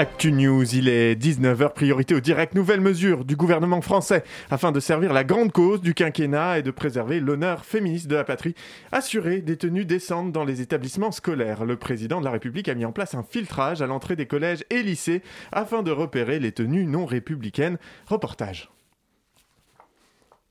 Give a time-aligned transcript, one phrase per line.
[0.00, 4.78] Actu News, il est 19h, priorité aux directes nouvelles mesures du gouvernement français afin de
[4.78, 8.54] servir la grande cause du quinquennat et de préserver l'honneur féministe de la patrie.
[8.92, 11.64] Assurer des tenues décentes dans les établissements scolaires.
[11.64, 14.64] Le président de la République a mis en place un filtrage à l'entrée des collèges
[14.70, 15.20] et lycées
[15.50, 17.78] afin de repérer les tenues non républicaines.
[18.06, 18.70] Reportage.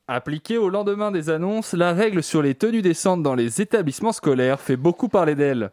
[0.10, 4.60] Appliquée au lendemain des annonces, la règle sur les tenues décentes dans les établissements scolaires
[4.60, 5.72] fait beaucoup parler d'elle.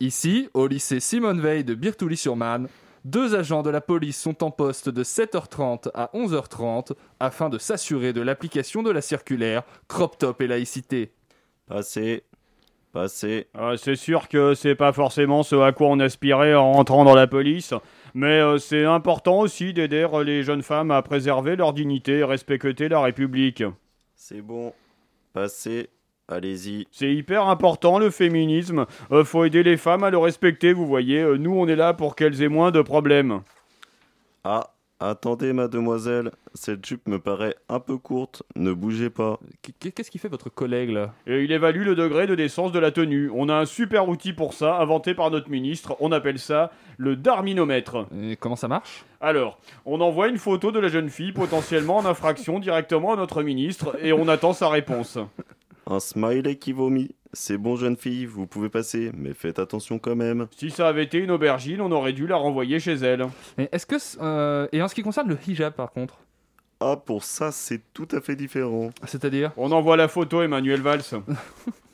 [0.00, 2.68] Ici, au lycée Simone Veil de Birtouly-sur-Marne,
[3.04, 8.12] deux agents de la police sont en poste de 7h30 à 11h30 afin de s'assurer
[8.12, 11.12] de l'application de la circulaire Crop Top et laïcité.
[11.66, 12.24] Passez.
[12.92, 13.48] Passez.
[13.56, 17.16] Euh, c'est sûr que c'est pas forcément ce à quoi on aspirait en rentrant dans
[17.16, 17.74] la police,
[18.14, 22.88] mais euh, c'est important aussi d'aider les jeunes femmes à préserver leur dignité et respecter
[22.88, 23.64] la République.
[24.14, 24.72] C'est bon.
[25.32, 25.90] Passez.
[26.28, 26.86] Allez-y.
[26.90, 28.86] C'est hyper important le féminisme.
[29.12, 31.20] Euh, faut aider les femmes à le respecter, vous voyez.
[31.20, 33.42] Euh, nous, on est là pour qu'elles aient moins de problèmes.
[34.42, 36.30] Ah, attendez, mademoiselle.
[36.54, 38.42] Cette jupe me paraît un peu courte.
[38.56, 39.38] Ne bougez pas.
[39.80, 41.12] Qu'est-ce qu'il fait votre collègue là?
[41.26, 43.30] Et il évalue le degré de décence de la tenue.
[43.34, 45.94] On a un super outil pour ça, inventé par notre ministre.
[46.00, 48.06] On appelle ça le darminomètre.
[48.22, 49.04] Et comment ça marche?
[49.20, 53.42] Alors, on envoie une photo de la jeune fille potentiellement en infraction directement à notre
[53.42, 55.18] ministre et on attend sa réponse.
[55.86, 57.14] Un smiley qui vomit.
[57.32, 60.46] C'est bon, jeune fille, vous pouvez passer, mais faites attention quand même.
[60.56, 63.26] Si ça avait été une aubergine, on aurait dû la renvoyer chez elle.
[63.58, 66.18] Et est-ce que euh, et en ce qui concerne le hijab par contre
[66.80, 68.90] Ah, pour ça, c'est tout à fait différent.
[69.04, 69.50] C'est-à-dire?
[69.56, 71.02] On envoie la photo Emmanuel Valls.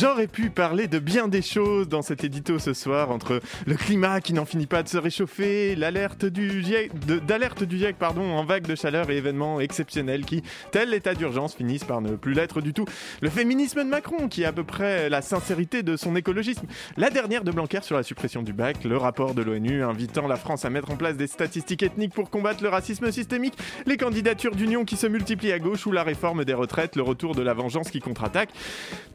[0.00, 4.20] J'aurais pu parler de bien des choses dans cet édito ce soir, entre le climat
[4.20, 6.92] qui n'en finit pas de se réchauffer, l'alerte du GIEC,
[7.26, 11.56] d'alerte du GIEC pardon, en vague de chaleur et événements exceptionnels qui, tel l'état d'urgence,
[11.56, 12.84] finissent par ne plus l'être du tout.
[13.22, 16.68] Le féminisme de Macron qui est à peu près la sincérité de son écologisme.
[16.96, 20.36] La dernière de Blanquer sur la suppression du bac, le rapport de l'ONU invitant la
[20.36, 24.54] France à mettre en place des statistiques ethniques pour combattre le racisme systémique, les candidatures
[24.54, 27.52] d'union qui se multiplient à gauche ou la réforme des retraites, le retour de la
[27.52, 28.50] vengeance qui contre-attaque.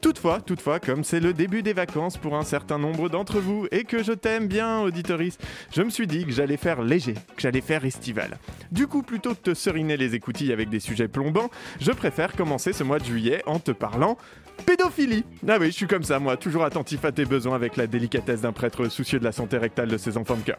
[0.02, 3.84] Toutefois, toutefois, comme c'est le début des vacances pour un certain nombre d'entre vous et
[3.84, 5.38] que je t'aime bien, auditoris,
[5.72, 8.38] je me suis dit que j'allais faire léger, que j'allais faire estival.
[8.72, 12.74] Du coup, plutôt que de seriner les écoutilles avec des sujets plombants, je préfère commencer
[12.74, 14.18] ce mois de juillet en te parlant
[14.66, 15.26] pédophilie.
[15.48, 18.42] Ah oui, je suis comme ça, moi, toujours attentif à tes besoins avec la délicatesse
[18.42, 20.58] d'un prêtre soucieux de la santé rectale de ses enfants de cœur.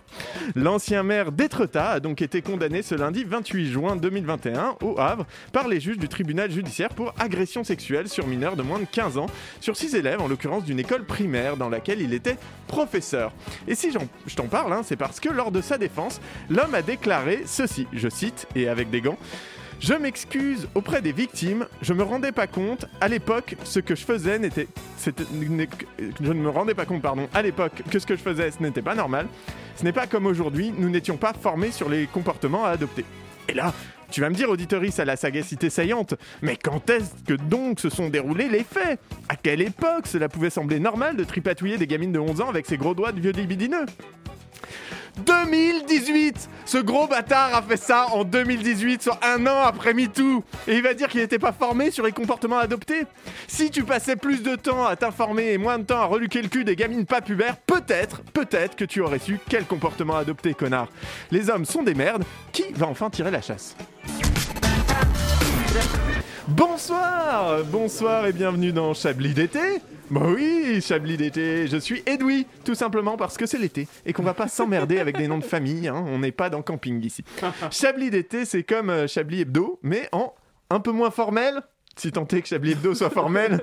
[0.54, 5.68] L'ancien maire d'Étretat a donc été condamné ce lundi 28 juin 2021 au Havre par
[5.68, 9.26] les juges du tribunal judiciaire pour agression sexuelle sur mineurs de moins de 15 ans,
[9.60, 13.32] sur 6 élèves en l'occurrence d'une école primaire dans laquelle il était professeur.
[13.68, 16.82] Et si je t'en parle, hein, c'est parce que lors de sa défense, l'homme a
[16.82, 19.18] déclaré ceci, je cite, et avec des gants.
[19.80, 24.04] Je m'excuse auprès des victimes, je me rendais pas compte, à l'époque, ce que je
[24.04, 24.68] faisais n'était...
[25.04, 25.10] Je
[26.32, 28.94] ne me rendais pas compte, pardon, à l'époque, que ce que je faisais, n'était pas
[28.94, 29.26] normal.
[29.76, 33.04] Ce n'est pas comme aujourd'hui, nous n'étions pas formés sur les comportements à adopter.
[33.48, 33.74] Et là,
[34.10, 37.90] tu vas me dire, auditoris à la sagacité saillante, mais quand est-ce que donc se
[37.90, 38.98] sont déroulés les faits?
[39.28, 42.64] À quelle époque cela pouvait sembler normal de tripatouiller des gamines de 11 ans avec
[42.64, 43.86] ses gros doigts de vieux libidineux?
[45.18, 50.42] 2018 Ce gros bâtard a fait ça en 2018, soit un an après MeToo.
[50.66, 53.04] Et il va dire qu'il n'était pas formé sur les comportements adoptés.
[53.46, 56.48] Si tu passais plus de temps à t'informer et moins de temps à reluquer le
[56.48, 60.88] cul des gamines pas pubères, peut-être, peut-être que tu aurais su quel comportement adopter, connard.
[61.30, 63.76] Les hommes sont des merdes, qui va enfin tirer la chasse?
[66.46, 69.80] Bonsoir Bonsoir et bienvenue dans Chablis d'été
[70.14, 74.22] Bah oui, Chablis d'été, je suis Edoui, tout simplement parce que c'est l'été et qu'on
[74.22, 77.24] va pas s'emmerder avec des noms de famille, hein, on n'est pas dans camping ici.
[77.72, 80.32] Chablis d'été, c'est comme euh, Chablis hebdo, mais en
[80.70, 81.62] un peu moins formel,
[81.96, 83.60] si tant est que Chablis hebdo soit formel.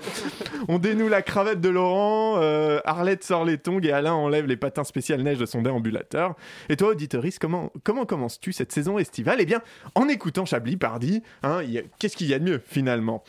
[0.67, 4.57] On dénoue la cravate de Laurent, euh, Arlette sort les tongs et Alain enlève les
[4.57, 6.35] patins spécial neige de son déambulateur.
[6.67, 9.37] Et toi, auditoris, comment, comment commences-tu cette saison estivale?
[9.39, 9.61] Eh bien,
[9.95, 11.61] en écoutant Chablis, pardi, hein,
[11.97, 13.23] qu'est-ce qu'il y a de mieux finalement?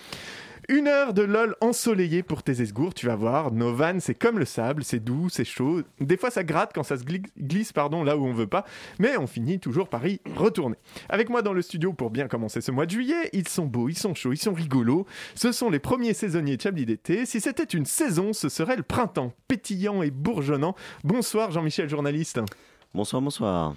[0.69, 3.51] Une heure de LOL ensoleillé pour tes esgours, tu vas voir.
[3.53, 5.83] Nos vannes, c'est comme le sable, c'est doux, c'est chaud.
[6.01, 8.65] Des fois, ça gratte quand ça se gli- glisse pardon, là où on veut pas.
[8.99, 10.77] Mais on finit toujours par y retourner.
[11.09, 13.89] Avec moi dans le studio pour bien commencer ce mois de juillet, ils sont beaux,
[13.89, 15.07] ils sont chauds, ils sont rigolos.
[15.35, 17.27] Ce sont les premiers saisonniers de Chablis d'été.
[17.27, 20.75] Si c'était une saison, ce serait le printemps, pétillant et bourgeonnant.
[21.05, 22.41] Bonsoir Jean-Michel, journaliste.
[22.95, 23.75] Bonsoir, bonsoir.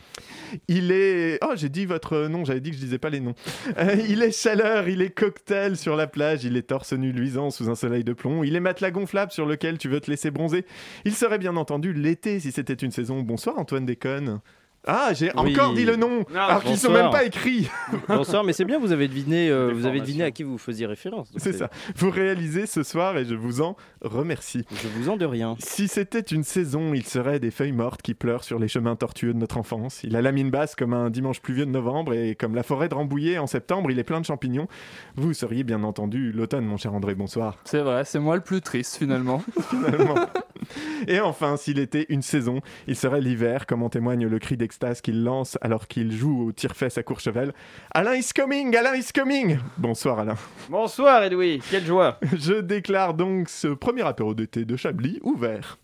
[0.68, 1.40] Il est.
[1.42, 3.34] Oh, j'ai dit votre nom, j'avais dit que je disais pas les noms.
[3.78, 7.50] Euh, il est chaleur, il est cocktail sur la plage, il est torse nu luisant
[7.50, 10.32] sous un soleil de plomb, il est matelas gonflable sur lequel tu veux te laisser
[10.32, 10.66] bronzer.
[11.06, 13.22] Il serait bien entendu l'été si c'était une saison.
[13.22, 14.42] Bonsoir Antoine Déconne.
[14.88, 15.52] Ah, j'ai Oui.
[15.54, 17.70] encore dit le nom, Ah, alors qu'ils sont même pas écrits.
[18.08, 20.86] Bonsoir, mais c'est bien, vous avez deviné, euh, vous avez deviné à qui vous faisiez
[20.86, 21.30] référence.
[21.38, 21.70] C'est ça.
[21.96, 24.64] Vous réalisez ce soir et je vous en remercie.
[24.72, 25.56] Je vous en de rien.
[25.60, 29.34] Si c'était une saison, il serait des feuilles mortes qui pleurent sur les chemins tortueux
[29.34, 30.02] de notre enfance.
[30.04, 32.90] Il a la mine basse comme un dimanche pluvieux de novembre et comme la forêt
[32.90, 34.68] de Rambouillet en septembre, il est plein de champignons.
[35.16, 37.58] Vous seriez bien entendu l'automne, mon cher André, bonsoir.
[37.66, 39.42] C'est vrai, c'est moi le plus triste finalement.
[39.70, 40.16] Finalement.
[41.08, 45.02] Et enfin, s'il était une saison, il serait l'hiver, comme en témoigne le cri d'extase
[45.02, 47.54] qu'il lance alors qu'il joue au tire-fesse à Courchevel.
[47.92, 50.38] Alain is coming, Alain is coming Bonsoir Alain.
[50.70, 52.20] Bonsoir Edoui, quelle joie.
[52.38, 55.78] Je déclare donc ce premier apéro d'été de Chablis ouvert.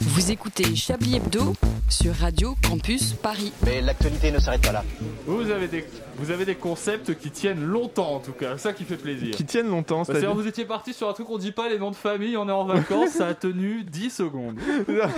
[0.00, 1.54] Vous écoutez Chablis Hebdo
[1.88, 3.52] sur Radio Campus Paris.
[3.66, 4.84] Mais l'actualité ne s'arrête pas là.
[5.26, 5.84] Vous avez des,
[6.16, 9.34] vous avez des concepts qui tiennent longtemps en tout cas, ça qui fait plaisir.
[9.34, 11.68] Qui tiennent longtemps, Bah, C'est-à-dire c'est-à-dire vous étiez parti sur un truc on dit pas
[11.68, 14.58] les noms de famille, on est en vacances, ça a tenu 10 secondes.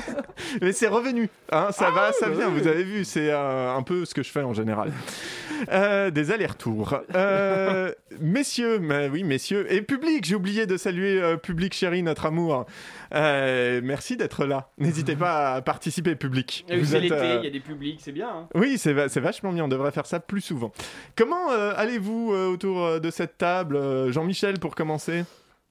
[0.63, 2.61] Mais c'est revenu, hein, ça va, ça bah vient, oui.
[2.61, 4.93] vous avez vu, c'est euh, un peu ce que je fais en général.
[5.71, 6.99] Euh, des allers-retours.
[7.15, 12.27] Euh, messieurs, mais oui, messieurs, et public, j'ai oublié de saluer euh, public chéri, notre
[12.33, 12.67] amour.
[13.15, 14.69] Euh, merci d'être là.
[14.79, 16.65] N'hésitez pas à participer, public.
[16.71, 18.29] Oui, Vous c'est l'été, euh, il y a des publics, c'est bien.
[18.29, 18.49] hein.
[18.55, 20.73] Oui, c'est va- c'est vachement bien, on devrait faire ça plus souvent.
[21.17, 25.25] Comment euh, allez-vous euh, autour de cette table Euh, Jean-Michel, pour commencer,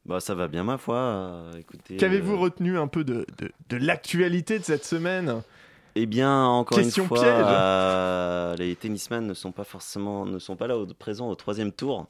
[0.06, 1.44] Bah, ça va bien, ma foi.
[1.60, 1.98] écoutez.
[1.98, 5.42] qu'avez-vous euh, retenu un peu de, de, de l'actualité de cette semaine?
[5.96, 7.34] Eh bien, encore Question une fois, piège.
[7.46, 11.72] euh, les tennisman ne sont pas forcément, ne sont pas là au, présents au troisième
[11.74, 12.08] tour,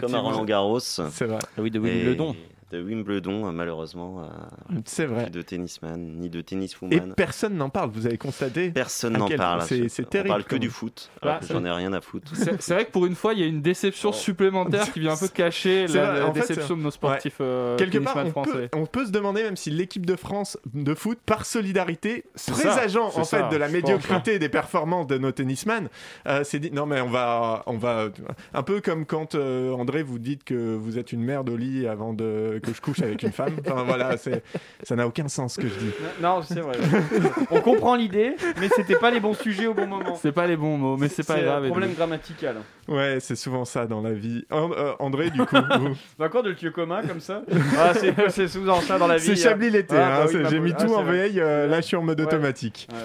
[0.00, 0.80] comme à Roland Garros.
[0.80, 1.38] C'est vrai.
[1.56, 2.36] Ah oui, de Et Wimbledon.
[2.72, 5.24] De Wimbledon, euh, malheureusement, euh, C'est vrai.
[5.24, 7.12] plus de tennisman, ni de Et tenniswoman.
[7.14, 9.60] personne n'en parle, vous avez constaté Personne n'en parle.
[9.62, 11.10] c'est- c'est On terrible, parle que du foot.
[11.22, 12.32] Bah, j'en ai rien à foutre.
[12.34, 14.12] C'est vrai que pour une fois, il y a une déception Oh.
[14.14, 18.16] supplémentaire qui vient un peu cacher la, fait, déception de nos sportifs euh, Quelque part,
[18.16, 18.70] on peut, français.
[18.74, 23.20] on peut se demander même si l'équipe de France de foot, par solidarité, présageant ça,
[23.20, 25.88] en fait de la médiocrité des performances de nos tennisman,
[26.26, 28.08] euh, s'est dit non mais on va, on va,
[28.54, 31.86] un peu comme quand euh, André vous dites que vous êtes une merde au lit
[31.86, 33.56] avant de que je couche avec une femme.
[33.66, 34.42] Enfin voilà, c'est,
[34.82, 35.90] ça n'a aucun sens ce que je dis.
[36.20, 36.76] Non, c'est vrai.
[37.50, 40.16] On comprend l'idée, mais c'était pas les bons sujets au bon moment.
[40.20, 41.64] C'est pas les bons mots, mais c'est pas C'est grave.
[41.64, 42.56] un problème grammatical.
[42.88, 44.44] Ouais, c'est souvent ça dans la vie.
[44.52, 47.42] Euh, André, du coup, vous- Bah quoi de le lieu commun comme ça?
[47.78, 49.24] Ah, c'est c'est souvent ça dans la vie.
[49.26, 49.94] c'est Chablis l'été.
[49.96, 51.40] Ah, hein, bah oui, c'est- bah J'ai mis Ah, tout c'est en veille.
[51.40, 52.96] euh, là, je suis en mode Ouais.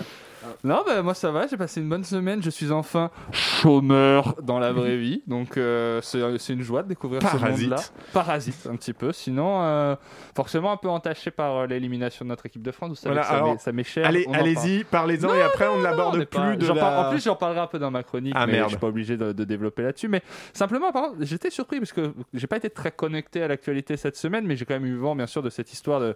[0.63, 4.59] Non, bah moi ça va, j'ai passé une bonne semaine, je suis enfin chômeur dans
[4.59, 7.57] la vraie vie, donc euh, c'est une joie de découvrir Parasite.
[7.57, 7.83] ce monde-là.
[8.13, 9.95] Parasite un petit peu, sinon euh,
[10.35, 13.27] forcément un peu entaché par euh, l'élimination de notre équipe de France, vous savez Voilà,
[13.27, 14.05] ça alors, m'est- ça m'est cher.
[14.05, 17.07] Allez, allez-y, parlez-en et après on on est plus de la.
[17.07, 18.65] En plus, j'en parlerai un peu dans ma chronique, Ah, mais merde.
[18.65, 20.07] je suis pas obligé de, de développer là-dessus.
[20.07, 20.21] Mais
[20.53, 24.55] simplement, j'étais surpris parce que j'ai pas été très connecté à l'actualité cette semaine, mais
[24.55, 26.15] j'ai quand même eu vent, bien sûr, de cette histoire de,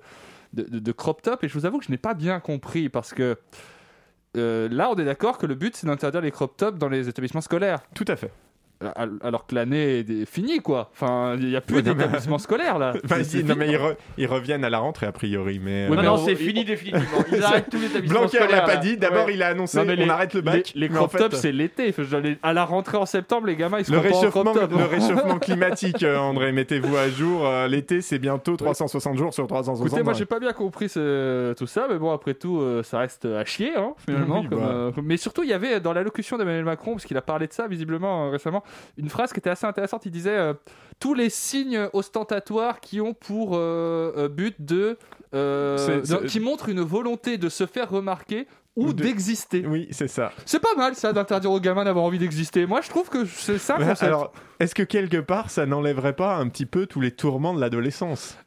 [0.53, 1.43] de, de- de crop top.
[1.43, 3.37] Et je vous avoue que je n'ai pas bien compris parce que
[4.35, 7.41] là, on est d'accord que le but, c'est d'interdire les crop tops dans les établissements
[7.41, 7.81] scolaires.
[7.93, 8.31] Tout à fait.
[8.95, 10.89] Al- Alors que l'année est finie, quoi.
[10.93, 12.93] Enfin, il n'y a plus Ouais, d'établissement scolaire, là.
[13.05, 15.59] Enfin, C'est- si, c'est non, mais ils, re- ils reviennent à la rentrée a priori,
[15.63, 15.87] mais.
[15.87, 17.23] Ouais, Non, mais non, on- c'est fini définitivement.
[17.31, 18.97] Ils arrêtent tous les établissements Blanquer l'a pas dit.
[18.97, 19.33] D'abord, Ouais.
[19.35, 20.71] il a annoncé Non, mais on les- arrête le bac.
[20.75, 21.93] Les, les en crop fait, tops, c'est l'été.
[22.43, 24.85] À la rentrée en septembre, les gamins, ils le seront pas en réchauffement, crop le
[24.85, 27.45] réchauffement climatique, euh, André, mettez-vous à jour.
[27.45, 29.87] euh, L'été, c'est bientôt 360 jours sur 360.
[29.87, 32.99] Écoutez, moi j'ai pas bien compris ce- tout ça, mais bon, après tout, euh, ça
[32.99, 34.41] reste à chier, hein, finalement.
[34.41, 34.65] Oui, comme, bah.
[34.67, 37.53] euh, Mais surtout, il y avait dans l'allocution d'Emmanuel Macron, parce qu'il a parlé de
[37.53, 38.63] ça visiblement euh, récemment,
[38.97, 40.05] une phrase qui était assez intéressante.
[40.05, 40.53] Il disait euh,
[40.99, 44.97] Tous les signes ostentatoires qui ont pour euh, euh, but de.
[45.33, 48.47] euh, qui montrent une volonté de se faire remarquer
[48.77, 49.65] ou, Ou de- d'exister.
[49.67, 50.31] Oui, c'est ça.
[50.45, 52.65] C'est pas mal ça d'interdire aux gamins d'avoir envie d'exister.
[52.65, 53.75] Moi je trouve que c'est ça.
[53.99, 57.59] Alors, est-ce que quelque part, ça n'enlèverait pas un petit peu tous les tourments de
[57.59, 58.37] l'adolescence?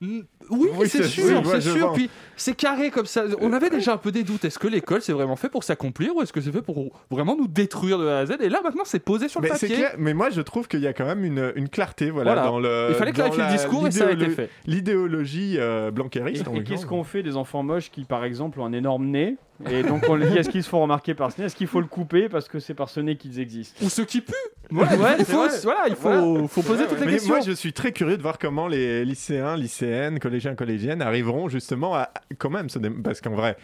[0.50, 1.92] Oui, Oui, c'est sûr, oui, c'est sûr.
[1.92, 3.24] Puis c'est carré comme ça.
[3.40, 4.44] On avait déjà un peu des doutes.
[4.44, 7.36] Est-ce que l'école c'est vraiment fait pour s'accomplir ou est-ce que c'est fait pour vraiment
[7.36, 8.32] nous détruire de A à Z?
[8.40, 9.68] Et là maintenant c'est posé sur le mais papier.
[9.76, 12.46] clair, mais moi je trouve qu'il y a quand même une, une clarté voilà, Voilà.
[12.48, 12.86] dans le.
[12.90, 14.50] Il fallait clarifier le discours et ça a été fait.
[14.66, 18.64] L'idéologie euh, Et, en et qu'est-ce qu'on fait des enfants moches qui, par exemple, ont
[18.66, 19.36] un énorme nez?
[19.70, 21.46] Et donc on leur dit est-ce qu'ils se font remarquer par ce nez?
[21.46, 23.84] Est-ce qu'il faut le couper parce que c'est par ce nez qu'ils existent?
[23.84, 24.32] Ou ceux qui puent.
[24.72, 24.84] Ouais,
[25.18, 26.48] il faut, voilà, il faut, Voilà.
[26.48, 27.34] faut poser toutes les Mais questions.
[27.34, 31.94] moi, je suis très curieux de voir comment les lycéens, lycéennes, collégiens, collégiennes arriveront justement
[31.94, 33.56] à quand même se dé- parce qu'en vrai.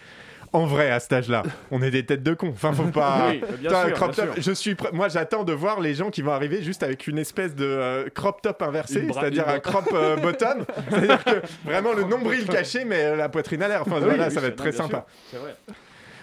[0.52, 2.48] En vrai, à cet âge-là, on est des têtes de con.
[2.48, 3.28] Enfin, faut pas.
[3.30, 4.34] Oui, bien Putain, sûr, crop bien top.
[4.34, 4.42] sûr.
[4.42, 4.74] Je suis.
[4.74, 7.64] pr- Moi, j'attends de voir les gens qui vont arriver juste avec une espèce de
[7.64, 10.64] euh, crop top inversé, c'est-à-dire un crop euh, bottom.
[10.90, 13.82] C'est-à-dire que vraiment le nombril caché, mais euh, la poitrine à l'air.
[13.82, 15.06] Enfin, Oui, voilà, oui, ça va être très non, sympa.
[15.30, 15.38] sûr.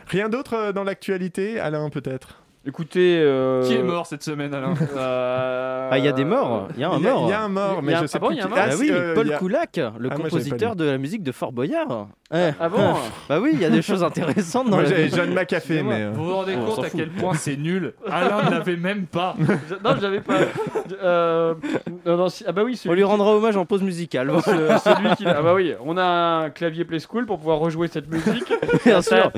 [0.08, 2.42] Rien d'autre dans l'actualité, Alain, peut-être?
[2.68, 3.22] Écoutez.
[3.22, 4.74] Euh, qui est mort cette semaine, Alain.
[4.98, 6.68] Euh, ah, il y a des morts.
[6.76, 7.24] Il y a un mort.
[7.26, 9.36] Il y, a un mort, mais a, je sais ah bon, ah, oui, euh, Paul.
[9.38, 12.08] Koulak, le ah, compositeur de la musique de Fort Boyard.
[12.32, 12.52] Ah, eh.
[12.60, 12.98] ah bon ah.
[13.30, 15.08] Bah oui, il y a des choses intéressantes dans moi, la.
[15.08, 16.08] John McAfee, mais.
[16.08, 19.36] Vous vous rendez compte à quel point c'est nul Alain ne l'avait même pas.
[19.84, 20.36] non, je l'avais pas.
[21.04, 22.82] Ah bah oui.
[22.88, 24.28] On lui rendra hommage en pause musicale.
[24.28, 24.42] Bon.
[24.42, 25.26] celui qui...
[25.28, 25.74] Ah bah oui.
[25.86, 28.52] On a un clavier Play School pour pouvoir rejouer cette musique.
[28.86, 29.32] Bien sûr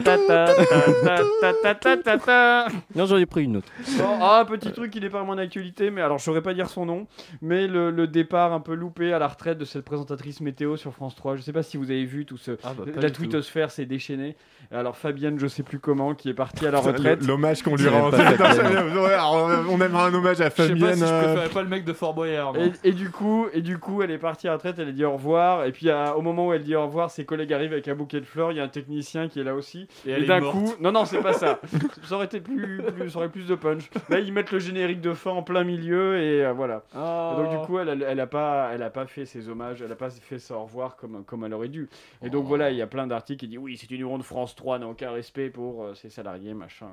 [3.19, 3.67] ai pris une autre.
[3.97, 6.53] Bon, ah, un petit truc qui n'est pas vraiment d'actualité, mais alors je saurais pas
[6.53, 7.07] dire son nom,
[7.41, 10.93] mais le, le départ un peu loupé à la retraite de cette présentatrice météo sur
[10.93, 11.35] France 3.
[11.35, 12.51] Je sais pas si vous avez vu tout ce.
[12.63, 14.35] Ah bah, la twittosphère s'est déchaînée.
[14.71, 17.25] Alors Fabienne, je sais plus comment, qui est partie à la retraite.
[17.25, 18.11] L'hommage qu'on lui rend.
[18.11, 18.93] Fabienne.
[19.69, 20.93] on aimerait un hommage à Je sais pas Fabienne.
[20.95, 22.53] si je euh, préférais pas le mec de Fort Boyard.
[22.57, 24.91] Et, et du coup, et du coup, elle est partie à la retraite, elle a
[24.91, 27.53] dit au revoir, et puis à- au moment où elle dit au revoir, ses collègues
[27.53, 29.88] arrivent avec un bouquet de fleurs, il y a un technicien qui est là aussi,
[30.05, 31.59] Et d'un coup, non non, c'est pas ça,
[32.03, 33.89] ça aurait été plus, plus- ça aurait plus de punch.
[34.10, 36.84] Là, ils mettent le générique de fin en plein milieu, et euh, voilà.
[36.96, 37.32] Oh.
[37.34, 39.82] Et donc du coup, elle, elle, elle a pas, elle a pas fait ses hommages,
[39.82, 41.88] elle a pas fait sa au revoir comme, comme elle aurait dû.
[42.24, 44.24] Et donc voilà, il y a plein d'articles qui disent oui, c'est une numéro de
[44.24, 46.88] France 3, n'a aucun respect pour euh, ses salariés, machin.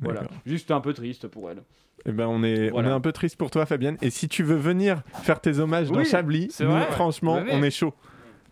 [0.00, 1.62] Voilà, juste un peu triste pour elle.
[2.06, 2.88] Eh ben, on est, Voilà.
[2.88, 3.98] on est un peu triste pour toi, Fabienne.
[4.00, 6.86] Et si tu veux venir faire tes hommages dans Oui, Chablis, c'est nous, vrai.
[6.92, 7.92] franchement, on est chaud.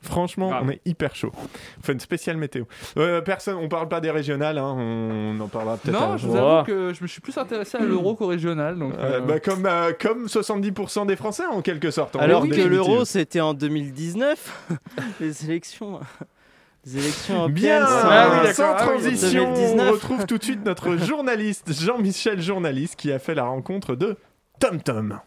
[0.00, 0.62] Franchement, Grave.
[0.64, 1.33] on est hyper chaud.
[1.35, 2.64] On fait une spéciale météo.
[2.97, 5.95] Euh, personne, on parle pas des régionales, hein, on en parlera peut-être.
[5.99, 6.33] Non, un je jour.
[6.33, 6.47] vous Oh.
[6.47, 8.78] avoue que je me suis plus intéressé à l'euro qu'au régional.
[8.78, 12.17] Donc, Euh, euh, bah, comme, euh, comme 70% des Français en quelque sorte.
[12.17, 14.69] en Alors que l'euro, c'était en 2019.
[15.21, 16.00] Les élections.
[16.87, 18.09] Les élections Bien, européennes.
[18.11, 19.88] Ah oui, sans Ah oui, transition, 2019.
[19.88, 24.17] on retrouve tout de suite notre journaliste, Jean-Michel Journaliste, qui a fait la rencontre de
[24.61, 25.19] Tom Tom.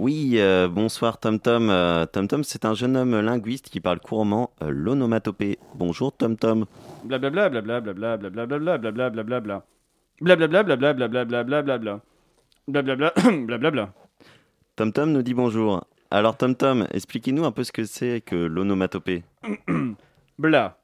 [0.00, 1.68] Oui, euh, bonsoir Tom Tom.
[1.68, 5.58] Euh, Tom Tom, c'est un jeune homme linguiste qui parle couramment euh, l'onomatopée.
[5.74, 6.64] Bonjour Tom Tom.
[7.04, 9.62] Blablabla, blablabla, blablabla, blablabla, blablabla.
[10.22, 12.00] Blablabla, blablabla, blablabla, blablabla.
[12.66, 13.12] Blablabla,
[13.46, 13.92] blablabla.
[14.76, 15.84] Tom Tom nous dit bonjour.
[16.10, 19.22] Alors Tom Tom, expliquez-nous un peu ce que c'est que l'onomatopée.
[20.38, 20.79] Bla.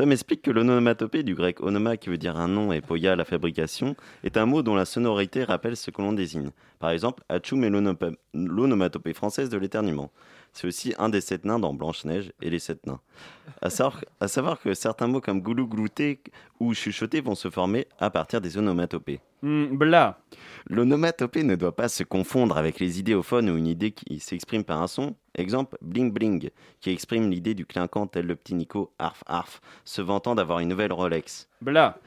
[0.00, 3.26] Tom explique que l'onomatopée, du grec onoma qui veut dire un nom et poia la
[3.26, 6.52] fabrication, est un mot dont la sonorité rappelle ce que l'on désigne.
[6.78, 7.70] Par exemple, Hachoum est
[8.32, 10.10] l'onomatopée française de l'éternuement.
[10.52, 13.00] C'est aussi un des sept nains dans Blanche-Neige et les sept nains.
[13.62, 16.20] À savoir, à savoir que certains mots comme goulou glouter
[16.58, 19.20] ou chuchoter vont se former à partir des onomatopées.
[19.42, 20.18] Hmm, Bla.
[20.68, 24.82] L'onomatopée ne doit pas se confondre avec les idéophones ou une idée qui s'exprime par
[24.82, 25.14] un son.
[25.34, 30.02] Exemple, bling bling, qui exprime l'idée du clinquant tel le petit Nico, arf arf, se
[30.02, 31.48] vantant d'avoir une nouvelle Rolex.
[31.62, 31.98] Bla.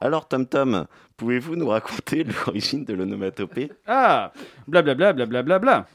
[0.00, 3.70] Alors Tom Tom, pouvez-vous nous raconter l'origine de l'onomatopée?
[3.86, 4.32] Ah.
[4.68, 5.86] Blablabla, blablabla, bla.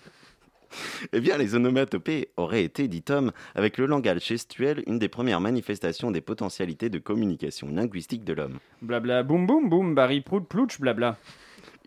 [1.14, 5.42] Eh bien, les onomatopées auraient été, dit Tom, avec le langage gestuel, une des premières
[5.42, 8.60] manifestations des potentialités de communication linguistique de l'homme.
[8.82, 11.18] Blabla, boum boum boum, Barry prout plouch, blabla.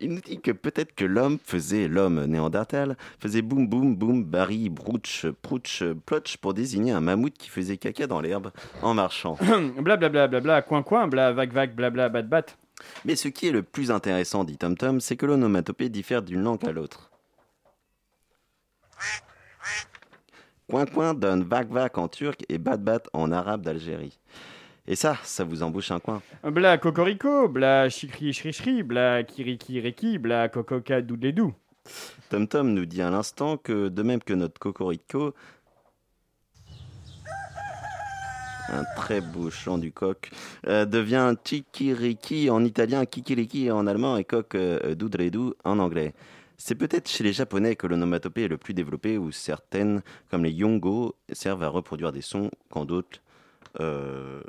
[0.03, 4.69] Il nous dit que peut-être que l'homme faisait, l'homme néandertal, faisait boum boum boum, bari,
[4.69, 8.51] brouch, prouch, plotch pour désigner un mammouth qui faisait caca dans l'herbe
[8.81, 9.37] en marchant.
[9.79, 12.45] Blablabla, blabla, coin coin, bla, vague vague, blabla, bat bat.
[13.05, 16.41] Mais ce qui est le plus intéressant, dit Tom Tom, c'est que l'onomatopée diffère d'une
[16.41, 17.10] langue à l'autre.
[20.69, 24.17] Coin coin donne vac vac en turc et bat bat en arabe d'Algérie.
[24.87, 26.21] Et ça, ça vous embouche un coin.
[26.43, 31.53] Bla, cocorico, bla, chikri chrichri, bla, kiriki reki, bla, cococa doudledou.
[32.29, 35.33] Tom Tom nous dit à l'instant que, de même que notre cocorico,
[38.69, 40.31] un très beau chant du coq,
[40.67, 46.13] euh, devient chikiriki en italien, kikiriki en allemand et coq euh, doudledou en anglais.
[46.63, 50.51] C'est peut-être chez les japonais que l'onomatopée est le plus développé, où certaines, comme les
[50.51, 53.19] yongo, servent à reproduire des sons, quand d'autres,
[53.79, 54.41] euh,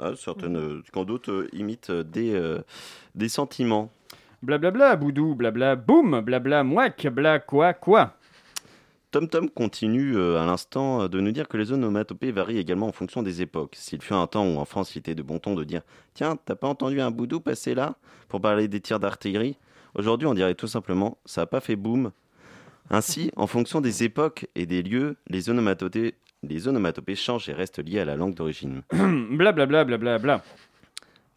[0.00, 2.58] ah, certaines, quand d'autres euh, imitent des, euh,
[3.14, 3.92] des sentiments.
[4.42, 8.16] Blablabla, boudou, blabla, boum, blabla, mouac, bla, quoi, quoi.
[9.12, 12.88] Tom Tom continue euh, à l'instant euh, de nous dire que les onomatopées varient également
[12.88, 13.76] en fonction des époques.
[13.76, 15.82] S'il fut un temps où en France il était de bon ton de dire
[16.14, 17.94] Tiens, t'as pas entendu un boudou passer là
[18.28, 19.56] pour parler des tirs d'artillerie?
[19.98, 22.12] Aujourd'hui, on dirait tout simplement Ça a pas fait boum.
[22.88, 26.14] Ainsi, en fonction des époques et des lieux, les onomatopées,
[26.44, 28.82] les onomatopées changent et restent liées à la langue d'origine.
[28.92, 30.44] Blablabla, blablabla, bla.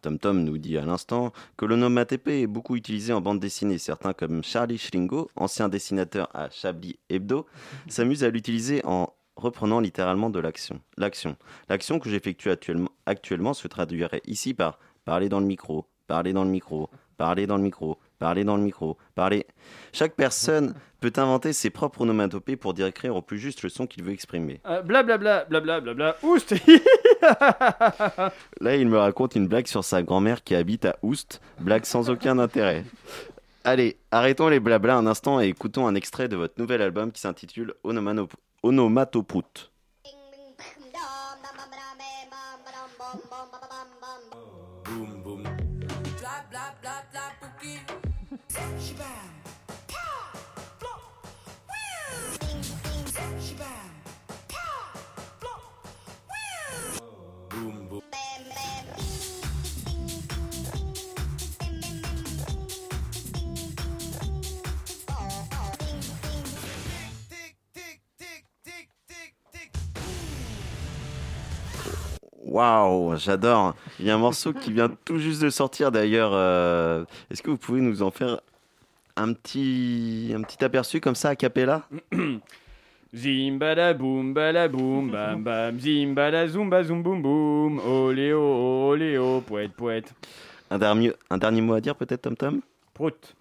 [0.04, 3.80] Tom Tom nous dit à l'instant que l'onomatopée est beaucoup utilisé en bande dessinée.
[3.80, 7.48] Certains, comme Charlie Schlingo, ancien dessinateur à Chablis Hebdo,
[7.88, 10.82] s'amusent à l'utiliser en reprenant littéralement de l'action.
[10.98, 11.36] L'action.
[11.68, 16.44] L'action que j'effectue actuellement, actuellement se traduirait ici par parlez dans le micro, parlez dans
[16.44, 19.48] le micro, parlez dans le micro, parlez dans le micro, parlez.
[19.94, 24.04] Chaque personne peut inventer ses propres onomatopées pour décrire au plus juste le son qu'il
[24.04, 24.62] veut exprimer.
[24.68, 26.54] Euh, Blablabla, blablabla, blabla, oust
[28.62, 32.12] Là, il me raconte une blague sur sa grand-mère qui habite à Oust, blague sans
[32.12, 32.86] aucun intérêt.
[33.64, 37.22] Allez, arrêtons les blablas un instant et écoutons un extrait de votre nouvel album qui
[37.22, 38.30] s'intitule Onomano-
[72.52, 73.76] Waouh, j'adore.
[74.00, 76.32] Il y a un morceau qui vient tout juste de sortir d'ailleurs.
[76.34, 78.42] euh, Est-ce que vous pouvez nous en faire
[79.16, 81.84] un petit, un petit aperçu comme ça à capella
[83.14, 88.40] Zimbala boum bala boum bam bam zimbala zumba zoom boum boum oléo
[88.90, 90.14] oléo poète poète
[90.70, 92.62] un dernier, un dernier mot à dire peut-être Tom Tom?
[92.94, 93.36] Prout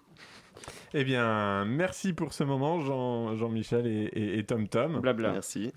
[0.93, 4.99] Eh bien, merci pour ce moment, Jean- Jean-Michel et, et- et Tom Tom.
[4.99, 5.71] blabla Merci.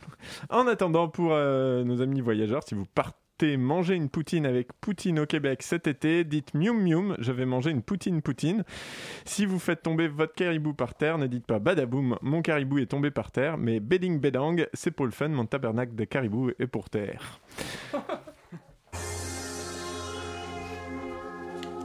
[0.50, 5.18] En attendant, pour euh, nos amis voyageurs, si vous partez manger une poutine avec Poutine
[5.18, 8.64] au Québec cet été, dites mium mium, je vais manger une poutine poutine.
[9.24, 12.86] Si vous faites tomber votre caribou par terre, ne dites pas badaboum, mon caribou est
[12.86, 16.66] tombé par terre, mais beding bedang, c'est pour le fun, mon tabernacle de caribou est
[16.66, 17.40] pour terre.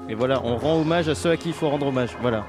[0.08, 2.15] Et voilà, on rend hommage à ceux à qui il faut rendre hommage.
[2.22, 2.46] Voilà.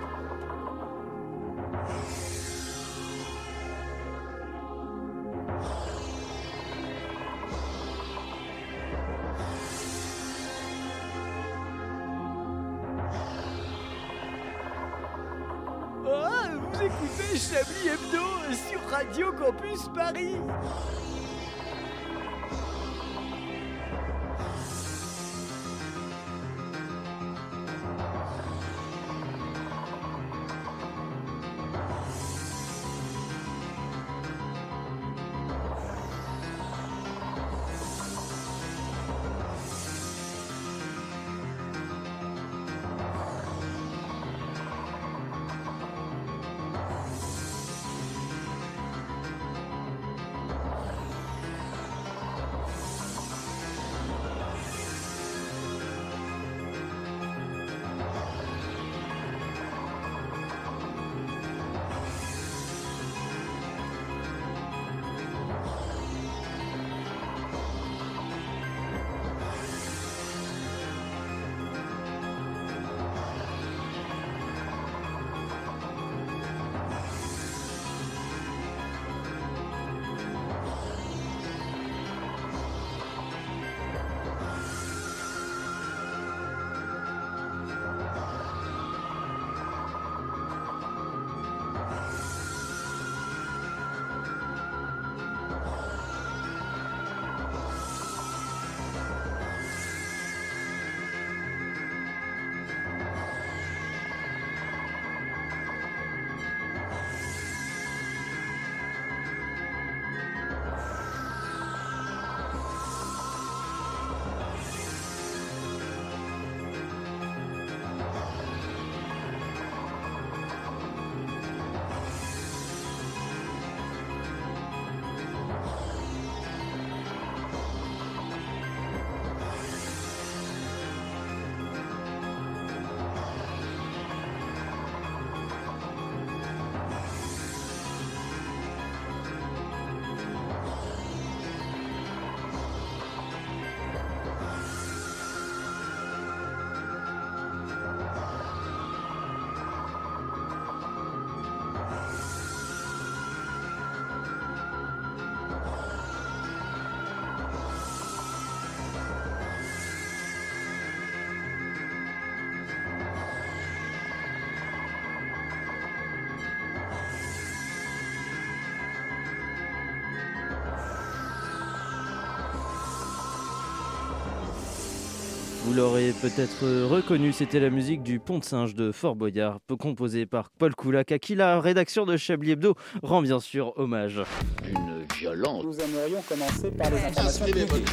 [175.71, 179.76] Vous l'aurez peut-être reconnu, c'était la musique du Pont de Singe de Fort Boyard, peu
[179.76, 184.21] composée par Paul Coulac, à qui la rédaction de Chablis Hebdo rend bien sûr hommage.
[184.69, 185.63] Une violente.
[185.65, 187.87] Nous aimerions commencer par les informations publiques.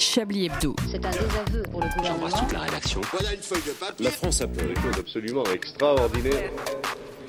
[0.00, 0.74] Chablis Hebdo.
[0.90, 2.48] C'est un désaveu pour le gouvernement.
[2.52, 3.00] la rédaction.
[3.12, 4.04] Voilà une feuille de papier.
[4.04, 6.50] La France a fait des choses absolument extraordinaires.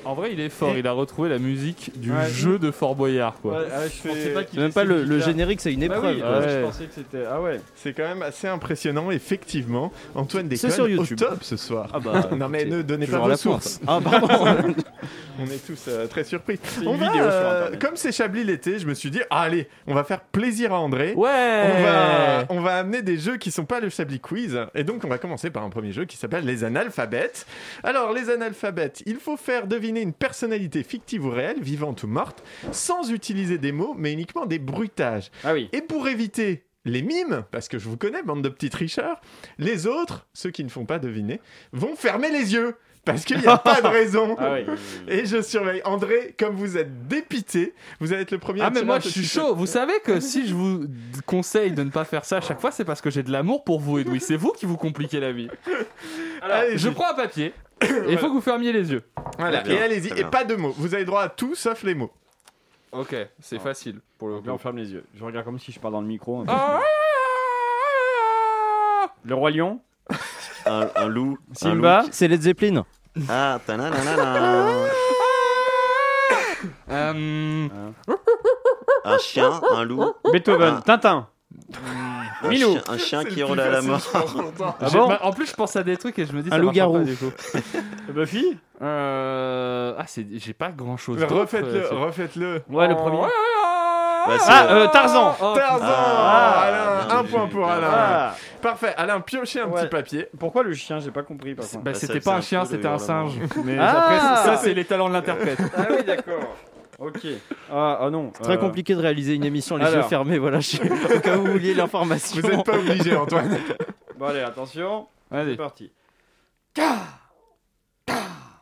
[0.04, 0.74] En vrai, il est fort.
[0.76, 2.28] Il a retrouvé la musique du Ouais.
[2.28, 3.52] jeu de Fort Boyard, quoi.
[3.52, 6.14] Ouais, ah, je pensais pas qu'il même faisait pas le, générique, c'est une Bah épreuve.
[6.16, 6.30] oui, quoi.
[6.30, 6.48] ouais, Ouais.
[6.60, 7.24] je pensais que c'était.
[7.30, 7.60] Ah ouais.
[7.76, 9.92] C'est quand même assez impressionnant, effectivement.
[10.14, 11.18] Antoine C'est déconne au YouTube.
[11.18, 11.88] top ce soir.
[11.92, 13.80] Ah bah, non mais ne donnez pas toujours à vos la sources.
[13.86, 14.28] Ah pardon.
[15.40, 16.60] On est tous euh, très surpris.
[16.80, 17.80] une On va, vidéo sur euh, Internet.
[17.82, 20.78] comme c'est Chablis l'été, je me suis dit, ah, allez, on va faire plaisir à
[20.78, 21.12] André.
[21.16, 21.28] Ouais.
[21.76, 24.56] On va, on va amener des jeux qui sont pas le Chablis Quiz.
[24.76, 27.46] Et donc, on va commencer par un premier jeu qui s'appelle Les Analphabètes.
[27.82, 32.42] Alors, les Analphabètes, il faut faire deviner une personnalité fictive ou réelle, vivante ou morte,
[32.72, 35.30] sans utiliser des mots, mais uniquement des bruitages.
[35.44, 35.68] Ah oui.
[35.72, 39.20] Et pour éviter les mimes, parce que je vous connais, bande de petits tricheurs,
[39.58, 41.40] les autres, ceux qui ne font pas deviner,
[41.72, 42.76] vont fermer les yeux.
[43.04, 44.34] Parce qu'il n'y a pas de raison.
[44.38, 44.64] Ah oui.
[45.08, 45.82] Et je surveille.
[45.84, 49.10] André, comme vous êtes dépité, vous allez être le premier à Ah mais moi je
[49.10, 49.54] suis chaud.
[49.54, 50.86] Vous savez que si je vous
[51.26, 53.62] conseille de ne pas faire ça à chaque fois, c'est parce que j'ai de l'amour
[53.62, 54.20] pour vous, Edoui.
[54.20, 55.48] C'est vous qui vous compliquez la vie.
[56.40, 57.52] Alors, je prends un papier.
[57.82, 59.02] Et il faut que vous fermiez les yeux.
[59.38, 60.18] Voilà, bien, et allez-y.
[60.18, 60.74] Et pas de mots.
[60.76, 62.10] Vous avez droit à tout sauf les mots.
[62.92, 65.04] Ok, c'est facile pour le là, on ferme les yeux.
[65.14, 66.40] Je regarde comme si je parle dans le micro.
[66.42, 66.52] un peu.
[66.54, 66.80] Ah,
[69.24, 69.80] Le Roi Lion.
[70.66, 71.36] Un, un loup.
[71.50, 72.02] un Simba.
[72.02, 72.08] loup.
[72.12, 72.84] C'est Led Zeppelin.
[73.28, 74.86] Ah, tananana.
[76.90, 77.68] Euh,
[79.04, 80.14] Un chien, un loup.
[80.32, 80.76] Beethoven.
[80.78, 80.82] Ah.
[80.84, 81.28] Tintin.
[82.42, 82.72] Un Milou.
[82.72, 84.00] chien, un chien C'est qui le roule plus à la mort.
[84.80, 87.04] Ah bon En plus, je pense à des trucs et je me dis Un loup-garou.
[87.04, 87.32] coup.
[88.12, 88.58] Buffy.
[88.82, 89.94] Euh...
[89.98, 90.26] Ah, c'est...
[90.32, 91.22] j'ai pas grand chose.
[91.22, 92.62] Refaites-le, refaites-le.
[92.68, 93.20] Ouais, le premier.
[94.26, 95.36] Bah, c'est- Ah, euh, Tarzan.
[95.40, 97.88] Oh, Tarzan Ah, Alain, un point pour Alain.
[97.92, 98.34] Ah.
[98.62, 98.94] Parfait.
[98.96, 99.82] Alain, piochez un Ouais.
[99.82, 100.28] petit papier.
[100.38, 101.84] Pourquoi le chien J'ai pas compris par contre.
[101.84, 103.28] Bah, Bah, c'était pas un chien, un c'était un hurlement.
[103.28, 103.38] singe.
[103.64, 105.58] Mais Ah après, ça, c'est- c'est les talents de l'interprète.
[105.76, 106.56] Ah oui, d'accord.
[107.04, 107.26] Ok.
[107.70, 108.30] Ah, ah non.
[108.30, 110.02] Très euh, compliqué de réaliser une émission les alors.
[110.02, 110.38] yeux fermés.
[110.38, 110.76] Voilà, je-
[111.16, 112.40] au cas où vous vouliez l'information.
[112.40, 113.58] Vous n'êtes pas obligé, Antoine.
[114.18, 115.08] Bon, allez, attention.
[115.30, 115.56] C'est Allez.
[115.56, 115.90] parti.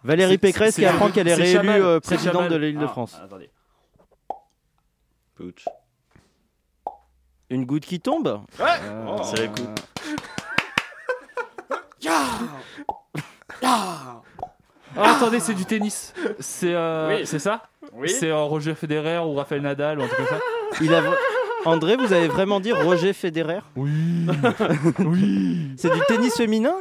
[0.03, 2.51] Valérie C'est- Pécresse c'est- qui apprend c'est- qu'elle est c'est réélue euh, c'est présidente Chamal.
[2.51, 3.17] de l'Île-de-France.
[3.21, 3.51] Ah, attendez.
[5.37, 5.67] Pouch.
[7.51, 9.21] Une goutte qui tombe Oh.
[9.25, 9.81] C'est la coupe.
[13.65, 16.13] Oh, attendez, c'est du tennis.
[16.41, 17.27] C'est euh, Oui.
[17.27, 17.63] c'est ça?
[17.93, 18.09] Oui.
[18.09, 20.43] C'est euh, Roger Federer ou Rafael Nadal ou un truc comme ça
[20.81, 21.03] Il a...
[21.65, 23.61] André, vous avez vraiment dit Roger Federer?
[23.77, 23.91] Oui.
[25.01, 25.71] oui.
[25.77, 26.75] C'est du tennis féminin?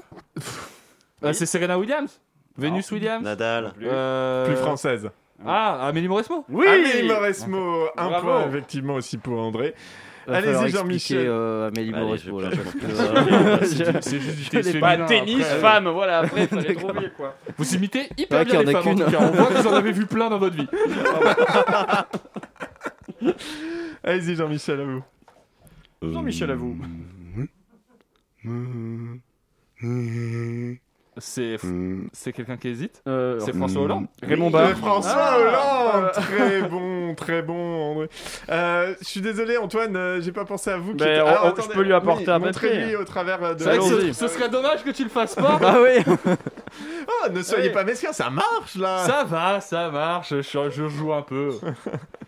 [1.23, 2.19] Euh, c'est Serena Williams
[2.57, 3.73] Venus Williams Nadal.
[3.81, 5.09] Euh, Plus française.
[5.45, 6.65] Ah, Amélie Mauresmo Oui.
[6.67, 8.27] Amélie Mauresmo, un Bravo.
[8.27, 9.73] point effectivement aussi pour André.
[10.27, 11.25] Allez-y, Jean-Michel.
[11.27, 15.41] euh, Amélie Allez, Mauresmo, je là, vais parce que, C'est euh, juste du Bah, tennis,
[15.43, 15.59] après.
[15.59, 17.35] femme, voilà, après, fallait trouver quoi.
[17.57, 19.05] Vous imitez hyper Ouais, bien les en a femmes en qu'une.
[19.05, 19.17] tout cas.
[19.21, 20.67] On voit que vous en avez vu plein dans votre vie.
[24.03, 25.03] Allez-y, Jean-Michel, à vous.
[26.03, 26.75] Jean-Michel, à vous.
[31.21, 31.57] C'est
[32.13, 34.71] c'est quelqu'un qui hésite Euh, C'est François Hollande Raymond Oui, Barre.
[34.71, 35.37] François Ah.
[35.37, 38.09] Hollande Très bon, très bon, André.
[38.49, 40.95] Euh, je suis désolé, Antoine, euh, j'ai pas pensé à vous.
[40.95, 42.95] qui êtes- on- Alors, attendez, je peux lui apporter oui, un papier.
[42.95, 45.59] au travers de ce, ce serait dommage que tu le fasses pas.
[45.63, 46.03] Ah oui
[47.07, 47.73] Oh, ne soyez Oui.
[47.73, 50.29] pas mesquins, ça marche là Ça va, ça marche.
[50.33, 51.49] Je, je joue un peu.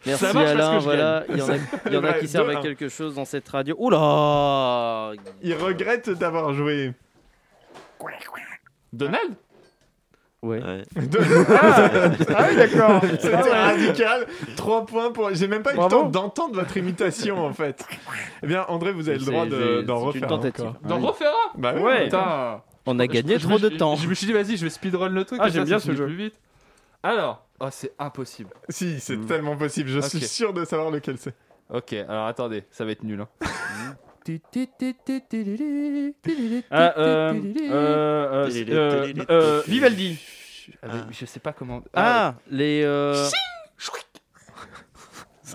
[0.05, 1.23] Merci Ça marche parce Alain, que voilà.
[1.29, 1.55] Il y en a,
[1.87, 3.75] il y en a Ouais, qui servent à quelque chose dans cette radio.
[3.79, 6.91] Oula Il regrette d'avoir joué.
[8.93, 9.33] Donald
[10.41, 10.61] Ouais.
[10.61, 10.83] Ouais.
[10.97, 13.01] ah oui, d'accord.
[13.17, 14.27] C'était radical.
[14.57, 15.33] 3 points pour.
[15.33, 17.85] J'ai même pas eu le temps d'entendre votre imitation en fait.
[18.43, 20.27] Eh bien, André, vous avez le droit de- d'en une refaire.
[20.27, 20.65] tentative.
[20.65, 20.81] encore.
[20.83, 21.81] D'en refaire un Bah oui.
[21.81, 22.03] Ouais.
[22.05, 22.61] Putain.
[22.85, 23.95] On a gagné Je- trop je- de temps.
[23.95, 25.39] Je me suis dit, vas-y, je vais speedrun le truc.
[25.41, 26.05] Ah, j'aime bien ce jeu.
[26.07, 26.35] Plus vite.
[27.03, 28.49] Alors, oh, c'est impossible.
[28.67, 29.25] Si, c'est Hmm.
[29.25, 29.87] tellement possible.
[29.89, 31.33] Je suis sûr de savoir lequel c'est.
[31.73, 33.21] Ok, alors attendez, ça va être nul.
[33.21, 33.27] Hein.
[36.71, 37.33] Ah, euh,
[37.69, 38.49] euh,
[39.29, 40.19] euh, Vivaldi.
[40.81, 41.83] Ah, Je sais pas comment.
[41.93, 42.83] Ah, les.
[42.83, 43.25] euh,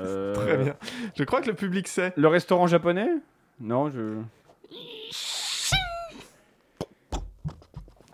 [0.00, 0.76] Euh, Très bien.
[1.16, 2.12] Je crois que le public sait.
[2.16, 3.08] Le restaurant japonais?
[3.58, 4.20] Non, je.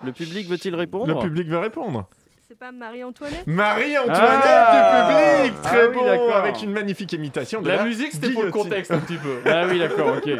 [0.03, 1.07] Le public veut-il répondre?
[1.09, 2.09] Le public veut répondre.
[2.46, 6.30] C'est pas Marie-Antoinette Marie-Antoinette Ah du public Très Ah oui, bon.
[6.33, 9.38] Avec une magnifique imitation de La la musique, c'était pour le contexte un petit peu.
[9.46, 10.30] Ah oui, d'accord, ok.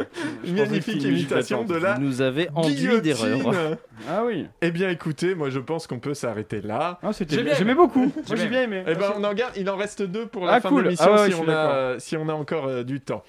[0.45, 3.55] Une magnifique imitation de la Vous nous avez enduit d'erreur.
[4.11, 4.47] Ah oui.
[4.61, 6.99] Eh bien, écoutez, moi je pense qu'on peut s'arrêter là.
[7.03, 7.75] Ah, J'aimais aimé.
[7.75, 8.13] beaucoup.
[8.29, 8.83] Moi, J'ai bien aimé.
[8.87, 9.55] Eh ben, on en garde.
[9.57, 10.79] Il en reste deux pour la Ah, fin cool.
[10.83, 13.23] de l'émission Ah ouais, euh, si on a encore euh, du temps.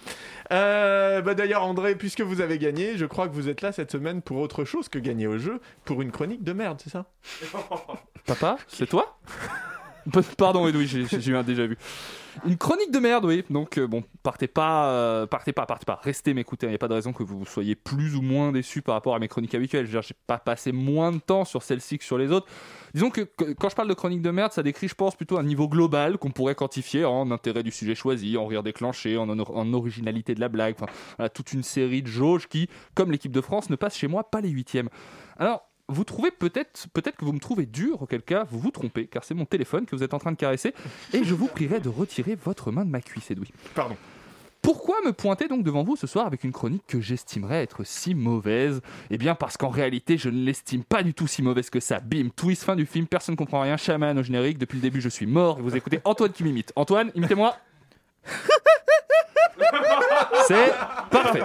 [0.51, 3.91] Euh, bah, D'ailleurs, André, puisque vous avez gagné, je crois que vous êtes là cette
[3.91, 7.05] semaine pour autre chose que gagner au jeu, pour une chronique de merde, c'est ça?
[8.25, 9.19] Papa, c'est toi
[10.37, 11.77] Pardon, Edoui, j'ai j'ai eu un déjà vu.
[12.45, 13.43] Une chronique de merde, oui.
[13.49, 15.99] Donc, euh, bon, partez pas, euh, partez pas, partez pas.
[16.03, 16.67] Restez m'écouter.
[16.67, 19.15] Il n'y a pas de raison que vous soyez plus ou moins déçus par rapport
[19.15, 19.85] à mes chroniques habituelles.
[19.87, 22.45] Je veux dire, j'ai pas passé moins de temps sur celle-ci que sur les autres.
[22.93, 25.39] Disons que que- quand je parle de chronique de merde, ça décrit, je pense, plutôt
[25.39, 29.27] un niveau global qu'on pourrait quantifier en intérêt du sujet choisi, en rire déclenché, en,
[29.27, 30.75] en- en originalité de la blague.
[30.79, 34.07] Enfin, voilà, toute une série de jauges qui, comme l'équipe de France, ne passe chez
[34.07, 34.89] moi pas les huitièmes.
[35.39, 39.07] Alors, vous trouvez peut-être, peut-être que vous me trouvez dur, auquel cas vous vous trompez,
[39.07, 40.73] car c'est mon téléphone que vous êtes en train de caresser,
[41.13, 43.51] et je vous prierai de retirer votre main de ma cuisse, Edoui.
[43.73, 43.95] Pardon.
[44.61, 48.15] Pourquoi me pointer donc devant vous ce soir avec une chronique que j'estimerais être si
[48.15, 48.81] mauvaise?
[49.11, 51.99] Eh bien parce qu'en réalité je ne l'estime pas du tout si mauvaise que ça.
[51.99, 55.01] Bim, twist, fin du film, personne ne comprend rien, chaman au générique, depuis le début
[55.01, 56.73] je suis mort, et vous écoutez Antoine qui m'imite.
[56.75, 57.55] Antoine, imitez-moi
[60.47, 60.73] C'est
[61.11, 61.43] parfait.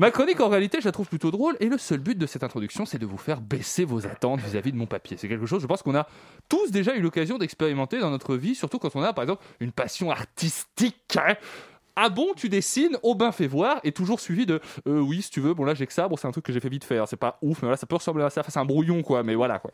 [0.00, 2.42] Ma chronique, en réalité, je la trouve plutôt drôle et le seul but de cette
[2.42, 5.18] introduction, c'est de vous faire baisser vos attentes vis-à-vis de mon papier.
[5.18, 6.06] C'est quelque chose, je pense qu'on a
[6.48, 9.72] tous déjà eu l'occasion d'expérimenter dans notre vie, surtout quand on a, par exemple, une
[9.72, 11.18] passion artistique.
[11.18, 11.34] hein.
[11.96, 15.40] Ah bon, tu dessines, Aubin fait voir, et toujours suivi de euh, oui, si tu
[15.40, 17.06] veux, bon là j'ai que ça, bon c'est un truc que j'ai fait vite faire,
[17.06, 19.34] c'est pas ouf, mais voilà, ça peut ressembler à ça, c'est un brouillon quoi, mais
[19.34, 19.70] voilà quoi.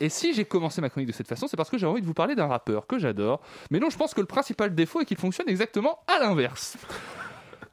[0.00, 2.06] Et si j'ai commencé ma chronique de cette façon, c'est parce que j'ai envie de
[2.06, 5.04] vous parler d'un rappeur que j'adore, mais dont je pense que le principal défaut est
[5.04, 6.76] qu'il fonctionne exactement à l'inverse.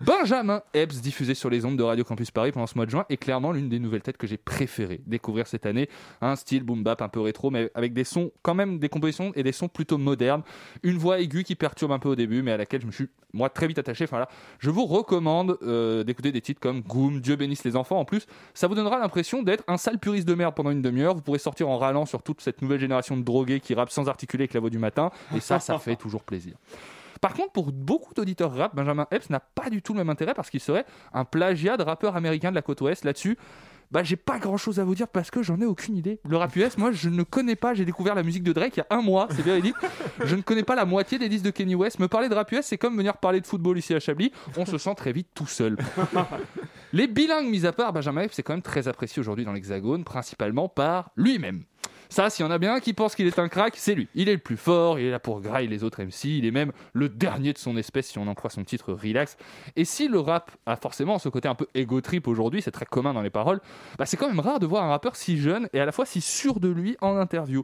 [0.01, 3.05] Benjamin Epps, diffusé sur les ondes de Radio Campus Paris pendant ce mois de juin,
[3.09, 5.89] est clairement l'une des nouvelles têtes que j'ai préféré découvrir cette année.
[6.21, 9.33] Un style boom bap un peu rétro, mais avec des sons, quand même des compositions
[9.35, 10.43] et des sons plutôt modernes.
[10.83, 13.09] Une voix aiguë qui perturbe un peu au début, mais à laquelle je me suis,
[13.33, 14.05] moi, très vite attaché.
[14.05, 17.99] Enfin là, je vous recommande euh, d'écouter des titres comme Goom, Dieu bénisse les enfants.
[17.99, 21.13] En plus, ça vous donnera l'impression d'être un sale puriste de merde pendant une demi-heure.
[21.13, 24.07] Vous pourrez sortir en râlant sur toute cette nouvelle génération de drogués qui rappent sans
[24.07, 25.11] articuler avec la voix du matin.
[25.35, 26.55] Et ça, ça fait toujours plaisir.
[27.21, 30.33] Par contre, pour beaucoup d'auditeurs rap, Benjamin Epps n'a pas du tout le même intérêt
[30.33, 33.03] parce qu'il serait un plagiat de rappeur américain de la côte ouest.
[33.03, 33.37] Là-dessus,
[33.91, 36.19] bah, j'ai pas grand chose à vous dire parce que j'en ai aucune idée.
[36.27, 37.73] Le rap US, moi, je ne connais pas.
[37.73, 39.75] J'ai découvert la musique de Drake il y a un mois, c'est véridique.
[40.23, 41.99] Je ne connais pas la moitié des disques de Kenny West.
[41.99, 44.31] Me parler de rap US, c'est comme venir parler de football ici à Chablis.
[44.57, 45.77] On se sent très vite tout seul.
[46.93, 50.03] Les bilingues mis à part, Benjamin Epps est quand même très apprécié aujourd'hui dans l'Hexagone,
[50.03, 51.63] principalement par lui-même.
[52.11, 54.07] Ça, s'il y en a bien un qui pense qu'il est un crack, c'est lui.
[54.15, 56.51] Il est le plus fort, il est là pour grailler les autres MC, il est
[56.51, 59.37] même le dernier de son espèce si on en croit son titre Relax.
[59.75, 62.87] Et si le rap a forcément ce côté un peu ego trip aujourd'hui, c'est très
[62.87, 63.61] commun dans les paroles,
[63.99, 66.07] bah c'est quand même rare de voir un rappeur si jeune et à la fois
[66.07, 67.63] si sûr de lui en interview.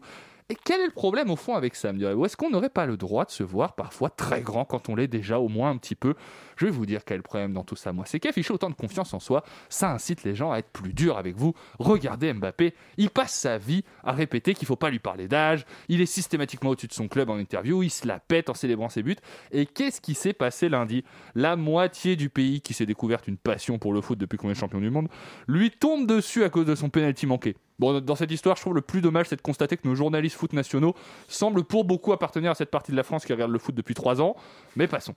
[0.49, 2.85] Et quel est le problème au fond avec ça, me direz-vous Est-ce qu'on n'aurait pas
[2.85, 5.77] le droit de se voir parfois très grand quand on l'est déjà au moins un
[5.77, 6.13] petit peu?
[6.57, 8.05] Je vais vous dire quel problème dans tout ça, moi.
[8.07, 11.17] C'est qu'afficher autant de confiance en soi, ça incite les gens à être plus durs
[11.17, 11.53] avec vous.
[11.79, 16.01] Regardez Mbappé, il passe sa vie à répéter qu'il faut pas lui parler d'âge, il
[16.01, 19.03] est systématiquement au-dessus de son club en interview, il se la pète en célébrant ses
[19.03, 19.15] buts.
[19.51, 21.03] Et qu'est-ce qui s'est passé lundi?
[21.35, 24.55] La moitié du pays qui s'est découverte une passion pour le foot depuis qu'on est
[24.55, 25.09] champion du monde
[25.47, 27.55] lui tombe dessus à cause de son penalty manqué.
[27.77, 30.37] Bon, dans cette histoire, je trouve le plus dommage, c'est de constater que nos journalistes
[30.37, 30.95] foot nationaux
[31.27, 33.93] semblent pour beaucoup appartenir à cette partie de la France qui regarde le foot depuis
[33.93, 34.37] trois ans.
[34.77, 35.13] Mais passons.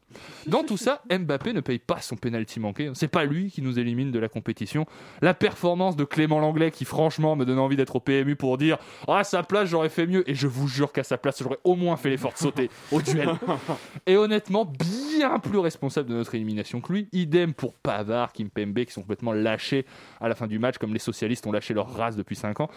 [0.46, 2.90] Dans tout ça, Mbappé ne paye pas son penalty manqué.
[2.94, 4.86] C'est pas lui qui nous élimine de la compétition.
[5.22, 8.78] La performance de Clément Langlais, qui franchement me donne envie d'être au PMU pour dire
[9.06, 10.28] Ah, à sa place, j'aurais fait mieux.
[10.28, 13.02] Et je vous jure qu'à sa place, j'aurais au moins fait l'effort de sauter au
[13.02, 13.30] duel.
[14.06, 17.08] Et honnêtement, bien plus responsable de notre élimination que lui.
[17.12, 19.86] Idem pour Pavard, Kimpembe, qui sont complètement lâchés
[20.20, 22.70] à la fin du match, comme les socialistes ont lâché leur race depuis 5 ans.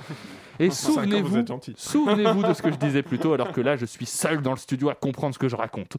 [0.60, 4.06] Et souvenez-vous, souvenez-vous de ce que je disais plus tôt, alors que là, je suis
[4.06, 5.98] seul dans le studio à comprendre ce que je raconte.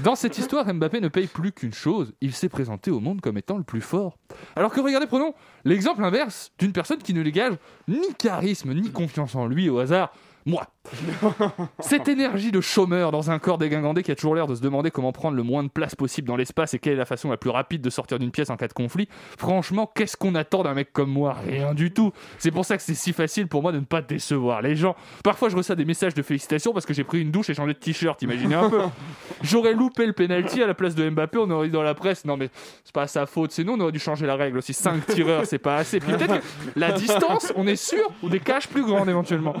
[0.00, 3.58] Dans cette histoire, Mbappé ne paye plus chose il s'est présenté au monde comme étant
[3.58, 4.16] le plus fort.
[4.56, 7.54] Alors que regardez, prenons l'exemple inverse d'une personne qui ne dégage
[7.86, 10.12] ni charisme ni confiance en lui au hasard.
[10.44, 10.66] Moi.
[11.80, 14.90] Cette énergie de chômeur dans un corps dégingandé qui a toujours l'air de se demander
[14.90, 17.36] comment prendre le moins de place possible dans l'espace et quelle est la façon la
[17.36, 19.08] plus rapide de sortir d'une pièce en cas de conflit.
[19.38, 21.36] Franchement, qu'est-ce qu'on attend d'un mec comme moi?
[21.46, 22.12] Rien du tout.
[22.38, 24.96] C'est pour ça que c'est si facile pour moi de ne pas décevoir les gens.
[25.22, 27.74] Parfois, je reçois des messages de félicitations parce que j'ai pris une douche et changé
[27.74, 28.80] de t-shirt, imaginez un peu.
[29.42, 32.24] J'aurais loupé le penalty à la place de Mbappé, on aurait dit dans la presse,
[32.24, 32.50] non mais
[32.84, 34.74] c'est pas sa faute, c'est nous, on aurait dû changer la règle aussi.
[34.74, 36.00] 5 tireurs, c'est pas assez.
[36.00, 36.44] Puis peut-être que
[36.76, 39.54] la distance, on est sûr, ou des caches plus grandes éventuellement.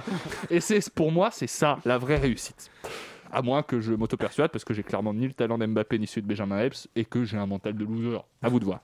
[0.50, 2.70] Et c'est pour moi, c'est ça la vraie réussite.
[3.32, 6.22] À moins que je m'auto-persuade, parce que j'ai clairement ni le talent d'Mbappé ni celui
[6.22, 8.18] de Benjamin Epps, et que j'ai un mental de loser.
[8.42, 8.80] À vous de voir.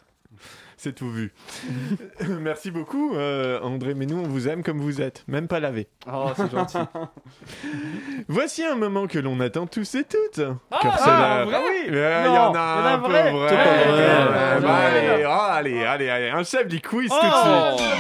[0.77, 1.33] C'est tout vu.
[2.41, 3.95] Merci beaucoup, euh, André.
[3.95, 5.89] Mais nous, on vous aime comme vous êtes, même pas lavé.
[6.11, 6.79] Oh, c'est gentil.
[8.29, 10.41] Voici un moment que l'on attend tous et toutes.
[10.71, 12.99] Ah, Car c'est ah, la- vrai Non, il y en il y en a un
[13.01, 13.33] peu vrai.
[13.33, 13.57] vrai.
[13.57, 15.25] Allez, ouais.
[15.27, 17.91] oh, allez, allez, allez, un chef du quiz tout Oh de suite.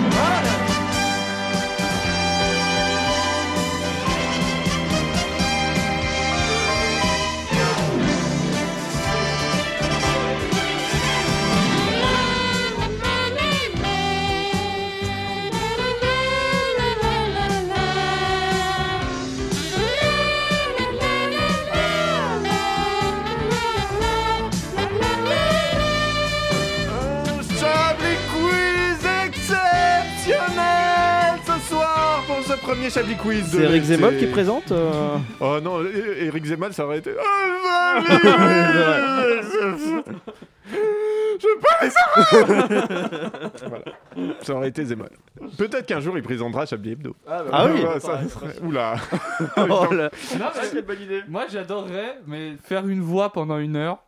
[0.00, 0.53] premier
[32.94, 33.82] Chablis Quiz de C'est Eric.
[33.84, 37.10] Zemmour qui présente euh Oh non, E- Eric Zemmour, ça aurait été.
[37.18, 38.00] Oh,
[41.40, 41.66] Je peux
[43.68, 43.84] Voilà.
[44.42, 45.08] Ça aurait été Zemmour.
[45.58, 47.16] Peut-être qu'un jour il présentera Chablis Hebdo.
[47.26, 47.82] Ah, bah, Ah oui.
[47.82, 48.94] Ouais, ça serait- Oula.
[49.56, 50.10] Oh là.
[50.38, 51.22] Non, Ah, bonne idée.
[51.28, 53.98] Moi, j'adorerais, mais faire une voix pendant une heure.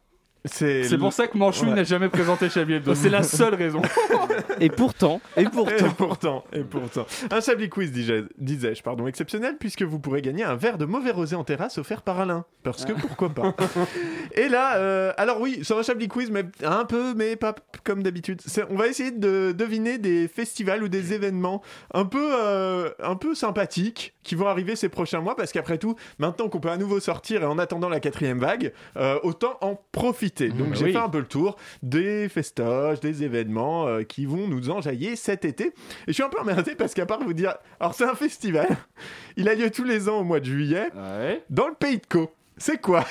[0.47, 1.75] C'est pour ça que Ouais.
[1.75, 2.95] n'a jamais présenté Chablis Hebdo.
[2.95, 3.83] C'est la seule raison.
[4.61, 5.89] Et pourtant, et Et pourtant.
[5.97, 7.07] pourtant, et pourtant.
[7.31, 11.11] Un Chablis Quiz, disais- disais-je, pardon, exceptionnel, puisque vous pourrez gagner un verre de mauvais
[11.11, 12.45] rosé en terrasse offert par Alain.
[12.63, 13.55] Parce que pourquoi pas.
[14.35, 17.55] Et là, euh, alors oui, c'est un Chablis Quiz, mais un peu, mais pas
[17.85, 18.41] comme d'habitude.
[18.71, 21.63] On va essayer de deviner des festivals ou des événements
[21.95, 25.95] un peu, euh, un peu sympathiques qui vont arriver ces prochains mois, parce qu'après tout,
[26.19, 29.81] maintenant qu'on peut à nouveau sortir et en attendant la quatrième vague, euh, autant en
[29.93, 30.49] profiter.
[30.51, 30.93] Donc bah j'ai oui.
[30.93, 35.45] fait un peu le tour des festoches, des événements euh, qui vont nous enjailler cet
[35.45, 35.67] été.
[35.67, 35.73] Et
[36.09, 38.69] je suis un peu emmerdé parce qu'à part vous dire, alors c'est un festival,
[39.37, 41.43] il a lieu tous les ans au mois de juillet Ouais.
[41.51, 42.31] dans le pays de Caux.
[42.59, 43.05] C'est quoi?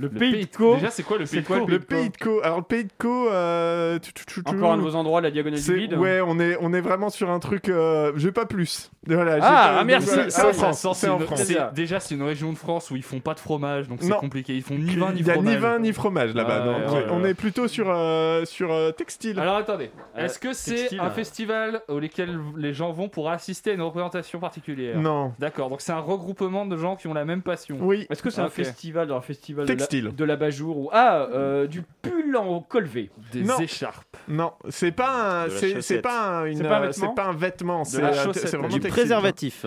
[0.00, 0.74] Le pays de Caux.
[0.76, 2.40] Déjà, c'est quoi le pays de Caux le pays de Caux.
[2.42, 3.98] Alors le pays de Caux, euh,
[4.46, 5.94] Encore un de vos endroits de la diagonale du vide.
[5.94, 7.68] Ouais, on est, on est vraiment sur un truc.
[7.68, 8.90] Euh, j'ai pas plus.
[9.06, 10.08] Voilà, Ah, pas- ah, merci.
[10.08, 10.98] C'est Ah, en ça France.
[10.98, 11.42] C'est en une- France.
[11.42, 11.70] c'est- ça.
[11.74, 14.54] Déjà, c'est une région de France où ils font pas de fromage, donc c'est compliqué.
[14.54, 15.54] Ils font ni vin ni Il y a fromage.
[15.54, 16.64] ni vin ni fromage là-bas.
[16.86, 17.30] Ah, ouais, on ouais.
[17.30, 19.38] est plutôt sur, euh, sur euh, textile.
[19.40, 23.82] Alors attendez, est-ce que c'est un festival auquel les gens vont pour assister à une
[23.82, 24.98] représentation particulière?
[24.98, 25.32] Non.
[25.38, 27.76] D'accord, donc c'est un regroupement de gens qui ont la même passion.
[27.80, 28.06] Oui.
[28.10, 29.86] Est-ce que c'est un festival dans un festival Textile.
[29.86, 33.58] de la- de l'abat-jour ou ah euh, du pull en colvé Des Non.
[33.58, 34.16] écharpes.
[34.28, 36.02] Non, c'est pas un, De la c'est, c'est chaussette.
[36.02, 38.24] pas un, une, C'est pas un euh, vêtement c'est pas un vêtement, c'est, la euh,
[38.24, 38.48] chaussette.
[38.48, 38.92] c'est vraiment Du textile.
[39.02, 39.66] préservatif.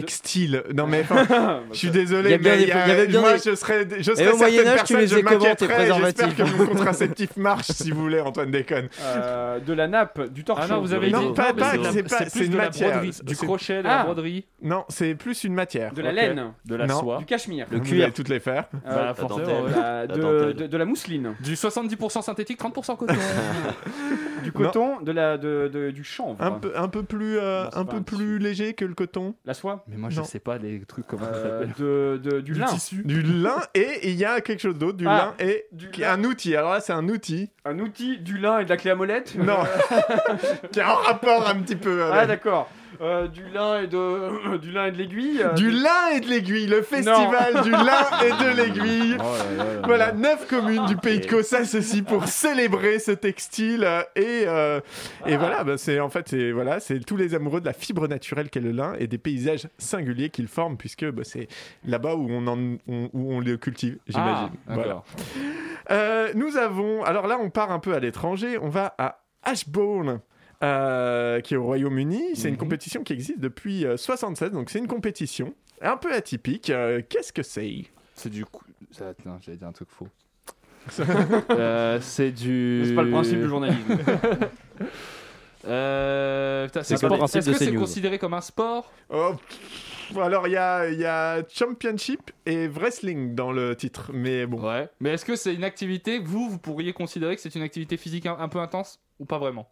[0.00, 0.62] Textile.
[0.74, 3.20] Non mais enfin, je suis désolé, mais des- il y a- il y avait bien
[3.20, 5.22] moi des- je serais, je serais Et au certaines Moyen-Âge, tu personnes, les je faisais
[5.22, 8.88] comment, tes m'inquiéterais, préservatifs J'espère que mon contraceptif marche si vous voulez, Antoine déconne.
[9.00, 10.62] Euh, de la nappe, du torchon.
[10.64, 12.32] Ah non, vous avez Non, dit pas- mais pas- c'est de la- c'est pas- c'est
[12.32, 12.90] plus une de la matière.
[12.90, 13.96] broderie, du c'est- crochet, de Ah.
[13.98, 15.92] la broderie, Non, c'est plus une matière.
[15.94, 16.16] de la Ok.
[16.16, 17.00] laine, de la Non.
[17.00, 18.04] soie, du cachemire, Le Vous cuir.
[18.04, 18.64] allez toutes les faire.
[18.72, 19.64] Bah, euh, la forcément, dentelle.
[19.64, 19.70] ouais.
[19.70, 20.54] la- La de, dentelle.
[20.54, 23.14] de- de la mousseline, du 70% synthétique, 30% coton.
[24.42, 27.70] du coton, de la, de, de- du chanvre, Un peu, un peu plus, euh, Non,
[27.72, 29.34] c'est un pas peu un plus léger que le coton.
[29.44, 30.24] la soie, Mais moi je Non.
[30.24, 31.74] sais pas les trucs comment ça euh, s'appelle.
[31.78, 32.66] de, de- du, lin,
[33.04, 36.00] Du lin et il y a quelque chose d'autre, du Ah, lin et du qui-
[36.00, 36.12] lin.
[36.14, 36.56] un outil.
[36.56, 37.50] Alors là, c'est un outil.
[37.66, 39.34] un outil, du lin et de la clé à molette.
[39.36, 39.58] Non,
[40.72, 42.02] qui a un rapport un petit peu.
[42.04, 42.28] Ah Avec.
[42.28, 42.70] d'accord.
[43.00, 45.42] Euh, du lin et de du lin et de l'aiguille.
[45.42, 49.16] euh, Du lin et de l'aiguille, le festival du lin et de l'aiguille.
[49.84, 54.80] Voilà, neuf communes du pays de Caux s'associent pour célébrer ce textile euh, et euh,
[55.26, 58.06] et voilà, bah, c'est en fait c'est voilà, c'est tous les amoureux de la fibre
[58.08, 61.48] naturelle qu'est le lin et des paysages singuliers qu'il forme puisque bah, c'est
[61.86, 64.50] là-bas où on en on- où on le cultive, j'imagine.
[64.68, 64.82] Ah, voilà.
[64.84, 65.04] d'accord.
[65.90, 70.20] Euh, nous avons alors là on part un peu à l'étranger, on va à Ashbourne.
[70.64, 72.58] Euh, qui est au Royaume-Uni, c'est une Mhm.
[72.60, 76.70] compétition qui existe depuis euh, 76, donc c'est une compétition un peu atypique.
[76.70, 77.84] Euh, Qu'est-ce que c'est?
[78.14, 78.64] C'est du coup.
[78.90, 80.08] ça- Non, j'allais dire un truc faux.
[81.50, 82.82] Euh, c'est du.
[82.86, 83.98] C'est pas le principe du journalisme.
[85.66, 88.92] Euh, putain, C'est c'est quoi le principe Est-ce que c'est considéré comme un sport?
[89.08, 94.10] Oh, pff, alors il y a, il y a Championship et Wrestling dans le titre,
[94.12, 94.60] mais bon.
[94.62, 94.90] Ouais.
[95.00, 98.26] Mais est-ce que c'est une activité vous, vous pourriez considérer que c'est une activité physique
[98.26, 99.66] un, un peu intense ou pas vraiment?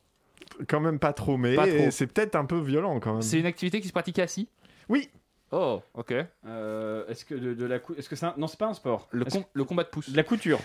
[0.69, 1.91] Quand même pas trop, mais Pas trop.
[1.91, 3.23] c'est peut-être un peu violent quand même.
[3.23, 4.49] C'est une activité qui se pratique assis?
[4.89, 5.09] Oui.
[5.51, 6.15] Oh, ok.
[6.47, 8.35] Euh, est-ce que de, de la cou- est-ce que c'est un...
[8.39, 9.09] non c'est pas un sport.
[9.11, 10.11] Le, com- le combat de pouce.
[10.11, 10.59] de la couture.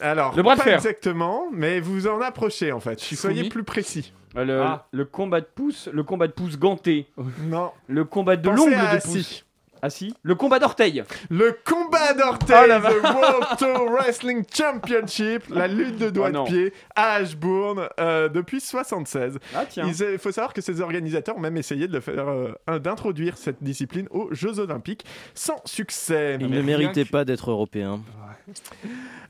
[0.00, 0.74] Alors, Le bras de pas fer.
[0.76, 3.00] exactement, mais vous en approchez en fait.
[3.00, 3.34] Shifumi.
[3.34, 4.12] Soyez plus précis.
[4.36, 4.86] Euh, Le, Ah.
[4.92, 7.08] le combat de pouce, le combat de pouce ganté,
[7.48, 7.72] Non.
[7.88, 9.18] le combat de Pensez l'ongle à de assis.
[9.18, 9.46] pouce.
[9.82, 10.14] Assis.
[10.22, 11.02] Le combat d'orteil.
[11.30, 16.48] Le combat d'orteil, Oh The World Tour Wrestling Championship, la lutte de doigts Oh de
[16.48, 19.38] pied à Ashbourne euh, depuis 76.
[19.54, 19.86] Ah tiens.
[19.88, 23.62] Il faut savoir que ces organisateurs ont même essayé de le faire, euh, d'introduire cette
[23.62, 26.36] discipline aux Jeux Olympiques sans succès.
[26.40, 28.00] Il mais ne que- pas d'être européen.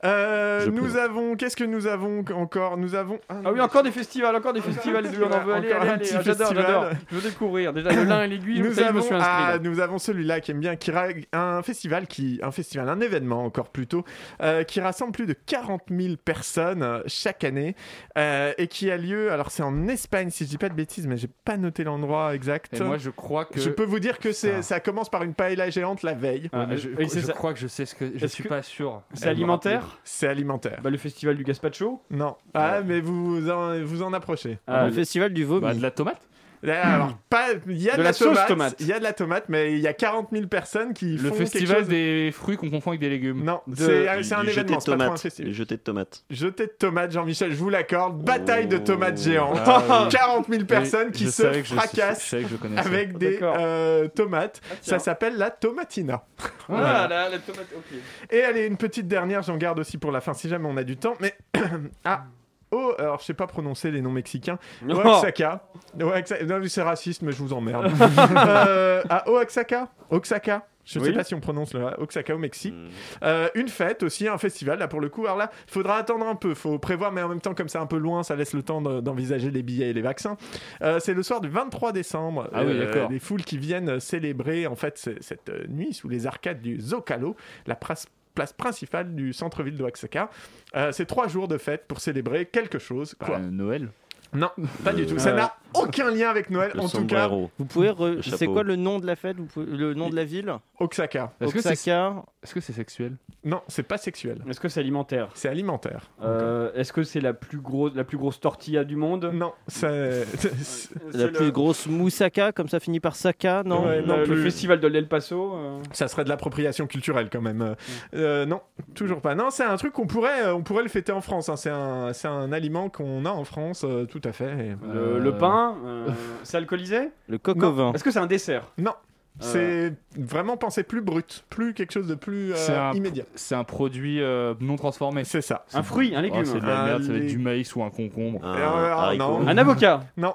[0.05, 2.77] Euh, nous avons, qu'est-ce que nous avons encore?
[2.79, 3.19] Nous avons.
[3.29, 5.55] Ah oui, encore des festivals, encore des festivals, on en veut.
[5.57, 6.55] Ah, j'adore, festival.
[6.55, 6.87] j'adore.
[7.11, 7.73] Je veux découvrir.
[7.73, 9.59] Déjà, le lin et l'aiguille, Nous avons, ah, là.
[9.59, 13.45] nous avons celui-là qui aime bien, qui ra- un festival qui, un festival, un événement
[13.45, 14.05] encore plutôt,
[14.43, 17.75] euh, qui rassemble plus de 40 000 personnes euh, chaque année
[18.19, 19.31] euh, et qui a lieu.
[19.33, 22.35] Alors c'est en Espagne si je dis pas de bêtises, mais j'ai pas noté l'endroit
[22.35, 22.75] exact.
[22.75, 23.61] Et moi, je crois que.
[23.61, 24.63] Je peux vous dire que c'est, Ah.
[24.63, 26.49] ça commence par une paella géante la veille.
[26.53, 28.07] Ah, Ouais, mais je- crois que je sais ce que.
[28.17, 29.03] Je Est-ce suis que- pas sûr.
[29.15, 30.81] C'est alimentaire C'est alimentaire.
[30.83, 32.37] bah, Le festival du gazpacho Non.
[32.55, 34.59] Ah, mais vous en, vous en approchez.
[34.67, 35.63] Ah, le festival du vomi.
[35.63, 36.21] Bah, de la tomate
[36.69, 38.77] Alors, pas, il y a de, De la sauce tomate, tomate.
[38.81, 41.19] Il y a de la tomate, mais il y a 40 000 personnes qui Le
[41.19, 43.43] font quelque festival chose- des fruits qu'on confond avec des légumes.
[43.45, 45.21] Non, De- c'est c'est un événement, de c'est pas trop un tomates.
[45.21, 45.51] festival.
[45.51, 46.25] Du jeté de tomates.
[46.31, 48.23] Jeté de tomates, Jean-Michel, je vous l'accorde.
[48.23, 49.59] Bataille de tomates géantes.
[49.65, 50.09] Ah oui.
[50.11, 53.57] 40 000 personnes Oui, qui je se fracassent je avec des D'accord.
[53.59, 54.61] euh, tomates.
[54.71, 54.75] Ah.
[54.83, 56.25] Ça s'appelle la tomatina.
[56.43, 57.09] Ah, Voilà.
[57.09, 57.99] la, la tomate, ok.
[58.31, 60.85] Et allez, une petite dernière, j'en garde aussi pour la fin si jamais on a
[60.85, 61.15] du temps.
[61.21, 61.35] Mais
[62.05, 62.25] ah,
[62.73, 64.59] oh, alors je sais pas prononcer les noms mexicains.
[64.89, 65.65] Oaxaca.
[66.01, 66.45] Oaxaca.
[66.45, 67.91] Non, c'est raciste, mais je vous emmerde.
[68.37, 69.89] euh, à Oaxaca.
[70.11, 70.67] Oaxaca.
[70.83, 72.75] Je ne sais pas si on prononce le Oaxaca au Mexique.
[72.75, 72.89] Mm.
[73.23, 75.25] Euh, une fête aussi, un festival là pour le coup.
[75.25, 77.79] Alors là, il faudra attendre un peu, faut prévoir, mais en même temps comme c'est
[77.79, 80.37] un peu loin, ça laisse le temps de- d'envisager les billets et les vaccins.
[80.83, 82.49] Euh, c'est le soir du 23 décembre.
[82.53, 83.11] Ah oui, Euh, d'accord.
[83.11, 87.37] Les foules qui viennent célébrer en fait ce- cette nuit sous les arcades du Zocalo,
[87.67, 90.31] la place place principale du centre-ville de Oaxaca.
[90.77, 93.15] Euh, c'est trois jours de fête pour célébrer quelque chose.
[93.19, 93.89] Quoi Bah, Noël.
[94.33, 94.51] Non,
[94.85, 95.19] pas du tout.
[95.19, 96.71] Ça Euh, n'a aucun lien avec Noël.
[96.75, 97.29] Le en tout cas.
[97.29, 97.89] Vous pouvez.
[97.91, 100.53] re- C'est quoi le nom de la fête Vous pouvez- Le nom de la ville?
[100.81, 101.33] Oaxaca.
[101.41, 102.15] Est-ce que c'est Oaxaca.
[102.43, 103.17] est-ce que c'est sexuel?
[103.45, 104.43] Non, c'est pas sexuel.
[104.49, 105.29] Est-ce que c'est alimentaire?
[105.35, 106.11] C'est alimentaire.
[106.23, 109.31] Euh, Est-ce que c'est la plus grosse, la plus grosse tortilla du monde?
[109.33, 110.25] Non, c'est.
[111.13, 113.85] La plus grosse moussaka, comme ça finit par Saka, non?
[113.87, 117.63] Ouais, non le, festival de l'El Paso euh, Ça serait de l'appropriation culturelle quand même.
[117.63, 117.75] Euh,
[118.15, 118.61] euh, non,
[118.95, 119.35] toujours pas.
[119.35, 121.49] Non, c'est un truc qu'on pourrait, euh, on pourrait le fêter en France.
[121.49, 121.57] hein.
[121.57, 124.51] C'est un, c'est un aliment qu'on a en France, euh, tout à fait.
[124.53, 125.19] Et- le, Euh,
[125.61, 126.09] pain, euh,
[126.43, 127.93] c'est alcoolisé Le coq au vin.
[127.93, 128.93] Est-ce que c'est un dessert Non,
[129.39, 133.25] c'est vraiment penser plus brut, plus quelque chose de plus euh, C'est un- immédiat.
[133.35, 135.25] C'est un produit euh, non transformé.
[135.25, 135.65] C'est ça.
[135.73, 137.75] Un fruit, un légume Oh, c'est de la Un merde, ça va être du maïs
[137.77, 138.45] ou un concombre.
[138.45, 139.25] Un Euh, haricot.
[139.41, 139.49] non.
[139.49, 140.35] Un avocat Non,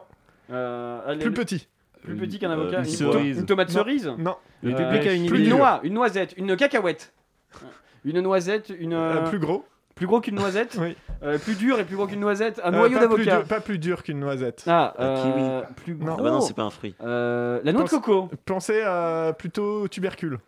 [0.51, 1.67] Euh, allez, plus petit.
[2.03, 3.38] plus petit qu'un Euh, avocat une une, cerise.
[3.39, 5.49] une tomate cerise Non, Le Euh, public a une plus idée.
[5.49, 7.13] une noix, une noisette, une cacahuète.
[8.03, 9.65] Une noisette, une Euh, euh, plus gros.
[9.96, 10.96] Plus gros qu'une noisette, Oui.
[11.24, 13.39] Euh, plus dur et plus gros qu'une noisette, un Euh, noyau plus d'avocat.
[13.48, 14.64] pas plus dur qu'une noisette.
[14.68, 16.06] Ah, Un euh, plus Non.
[16.06, 16.16] gros.
[16.20, 16.93] Ah bah non, c'est pas un fruit.
[17.02, 18.84] Euh, la noix de coco, Pensez
[19.38, 20.39] plutôt au tubercule.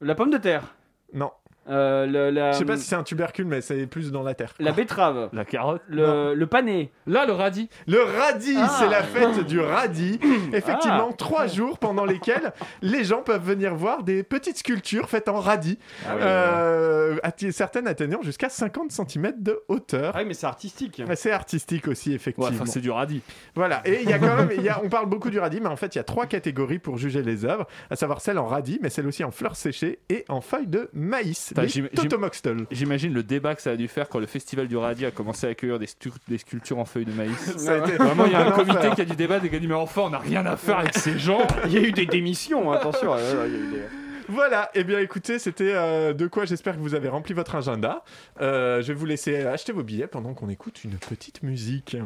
[0.00, 0.74] la pomme de terre,
[1.14, 1.30] Non,
[1.68, 4.52] euh, la, je sais pas si c'est un tubercule, mais c'est plus dans la terre.
[4.58, 5.82] la betterave, La carotte.
[5.88, 6.92] le, le pané.
[7.06, 7.68] Là, le radis.
[7.86, 8.76] Le radis, Ah.
[8.78, 10.18] c'est la fête du radis.
[10.52, 12.52] Effectivement, trois jours pendant lesquels
[12.82, 17.16] les gens peuvent venir voir des petites sculptures faites en radis, Ah oui, euh,
[17.50, 20.12] certaines atteignant jusqu'à 50 cm de hauteur.
[20.14, 21.02] Ah oui, mais c'est artistique.
[21.14, 22.50] C'est artistique aussi, Ouais, effectivement.
[22.50, 23.22] enfin, c'est du radis.
[23.54, 25.60] Voilà, et il y a quand même, il y a, on parle beaucoup du radis,
[25.60, 28.38] mais en fait, il y a trois catégories pour juger les œuvres, à savoir celle
[28.38, 32.66] en radis, mais celle aussi en fleurs séchées et en feuilles de maïs, J'im- totomoxtol.
[32.70, 35.46] J'imagine le débat que ça a dû faire quand le festival du radis a commencé
[35.46, 35.86] à accueillir des,
[36.38, 37.56] sculptures en feuilles de maïs.
[37.56, 39.56] Ça a été Vraiment, il y a un comité qui a du débat et qui
[39.56, 41.46] a dit Mais enfin, on n'a rien à faire avec ces gens.
[41.66, 43.10] Il y a eu des démissions, attention.
[43.14, 43.82] ouais, ouais, il y a eu des-
[44.28, 48.02] Voilà, et bien écoutez, c'était euh, de quoi j'espère que vous avez rempli votre agenda.
[48.40, 51.96] Euh, je vais vous laisser acheter vos billets pendant qu'on écoute une petite musique.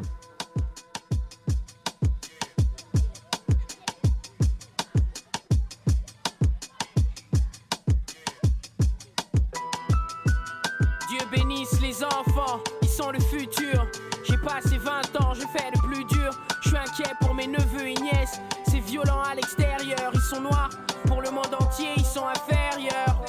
[13.11, 13.87] Le futur.
[14.27, 16.31] J'ai passé 20 ans, je fais le plus dur.
[16.61, 18.39] Je suis inquiet pour mes neveux et nièces.
[18.67, 20.69] C'est violent à l'extérieur, ils sont noirs.
[21.07, 23.21] Pour le monde entier, ils sont inférieurs.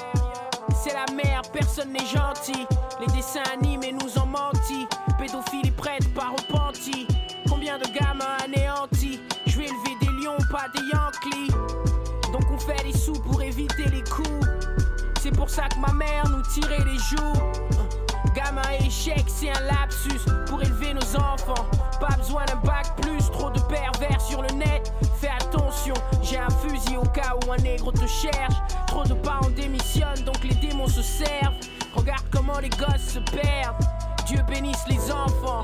[0.82, 2.66] C'est la merde, personne n'est gentil.
[3.00, 4.86] Les dessins animés nous ont menti.
[5.18, 7.06] Pédophilie prête, pas repenti.
[7.48, 9.20] Combien de gamins anéantis?
[9.46, 11.52] Je vais élever des lions, pas des Yankees.
[12.32, 14.46] Donc on fait les sous pour éviter les coups.
[15.20, 17.81] C'est pour ça que ma mère nous tirait les joues.
[18.44, 21.66] Gamin échec, c'est un lapsus pour élever nos enfants.
[22.00, 24.92] Pas besoin d'un bac plus, trop de pervers sur le net.
[25.20, 28.54] Fais attention, j'ai un fusil au cas où un nègre te cherche.
[28.88, 31.54] Trop de parents démissionnent, donc les démons se servent.
[31.94, 33.76] Regarde comment les gosses se perdent.
[34.26, 35.62] Dieu bénisse les enfants.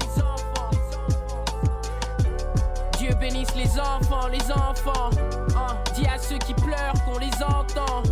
[2.99, 5.11] Dieu bénisse les enfants, les enfants.
[5.57, 8.03] Hein, dis à ceux qui pleurent qu'on les entend.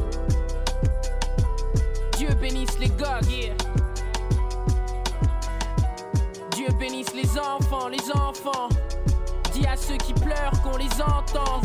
[2.17, 3.27] Dieu bénisse les gosses.
[3.29, 3.53] Dieu
[7.89, 8.69] les enfants.
[9.53, 11.61] Dis à ceux qui pleurent qu'on les entend.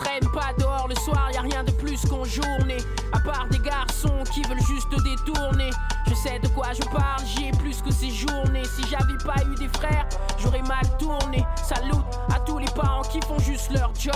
[0.00, 2.78] Traîne pas dehors le soir, y a rien de plus qu'en journée.
[3.12, 5.70] À part des garçons qui veulent juste détourner.
[6.08, 8.64] Je sais de quoi je parle, j'y ai plus que ces journées.
[8.64, 11.44] Si j'avais pas eu des frères, j'aurais mal tourné.
[11.56, 11.92] Salut
[12.34, 14.14] à tous les parents qui font juste leur job,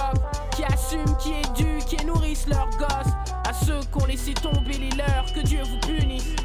[0.55, 3.13] qui assument, qui éduquent, qui nourrissent leurs gosses.
[3.49, 6.37] À ceux qui ont laissé tomber les leurs, que Dieu vous punisse.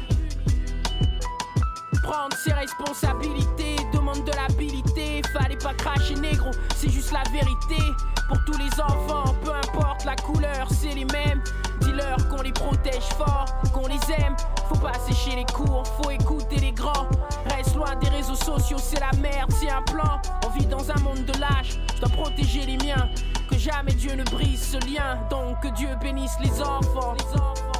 [2.02, 5.22] Prendre ses responsabilités demande de l'habilité.
[5.32, 7.82] Fallait pas cracher négro, c'est juste la vérité.
[8.28, 11.42] Pour tous les enfants, peu importe la couleur, c'est les mêmes.
[11.80, 14.36] Dis-leur qu'on les protège fort, qu'on les aime.
[14.68, 17.08] Faut pas sécher les cours, faut écouter les grands.
[17.46, 20.20] Reste loin des réseaux sociaux, c'est la merde, c'est un plan.
[20.46, 23.08] On vit dans un monde de lâches, je dois protéger les miens.
[23.50, 25.18] Que jamais Dieu ne brise ce lien.
[25.30, 27.14] Donc que Dieu bénisse les enfants.
[27.18, 27.71] Les enfants,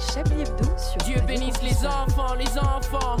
[0.00, 3.16] Chablis Hebdo sur Dieu bénisse les enfants, les enfants.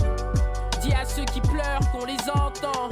[0.82, 2.88] Dis à ceux qui pleurent qu'on les entend.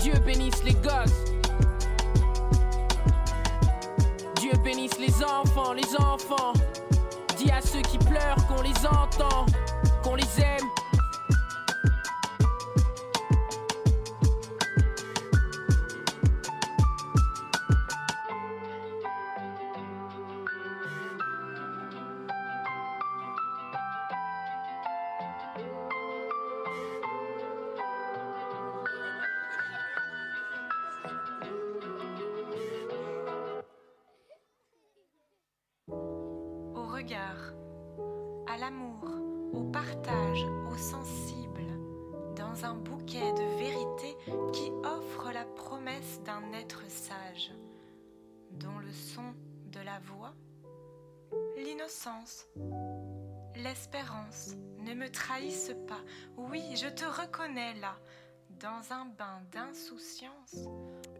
[0.00, 1.24] Dieu bénisse les gosses.
[4.40, 6.52] Dieu bénisse les enfants, les enfants.
[7.36, 9.46] Dis à ceux qui pleurent qu'on les entend,
[10.02, 10.75] qu'on les aime.
[42.64, 44.16] Un bouquet de vérité
[44.52, 47.52] qui offre la promesse d'un être sage,
[48.52, 49.34] dont le son
[49.72, 50.32] de la voix,
[51.56, 52.46] l'innocence,
[53.56, 56.00] l'espérance ne me trahissent pas.
[56.36, 57.96] Oui, je te reconnais là,
[58.60, 60.68] dans un bain d'insouciance.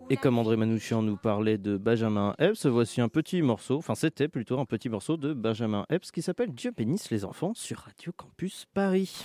[0.08, 4.28] Et comme André Manouchian nous parlait de Benjamin Epps, voici un petit morceau, enfin c'était
[4.28, 8.12] plutôt un petit morceau de Benjamin Epps qui s'appelle Dieu bénisse les enfants sur Radio
[8.12, 9.24] Campus Paris.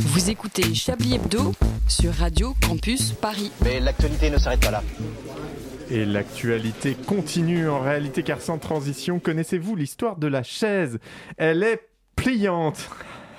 [0.00, 1.52] Vous écoutez Chablis Hebdo
[1.88, 3.52] sur Radio Campus Paris.
[3.64, 4.82] Mais l'actualité ne s'arrête pas là.
[5.90, 10.98] Et l'actualité continue en réalité car sans transition, connaissez-vous l'histoire de la chaise?
[11.38, 12.90] Elle est pliante.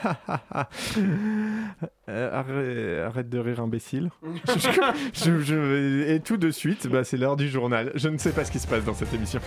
[2.10, 4.10] Euh, arrête, arrête de rire imbécile.
[5.14, 7.92] Je- je- et tout de suite, bah, c'est l'heure du journal.
[7.96, 9.42] Je ne sais pas ce qui se passe dans cette émission.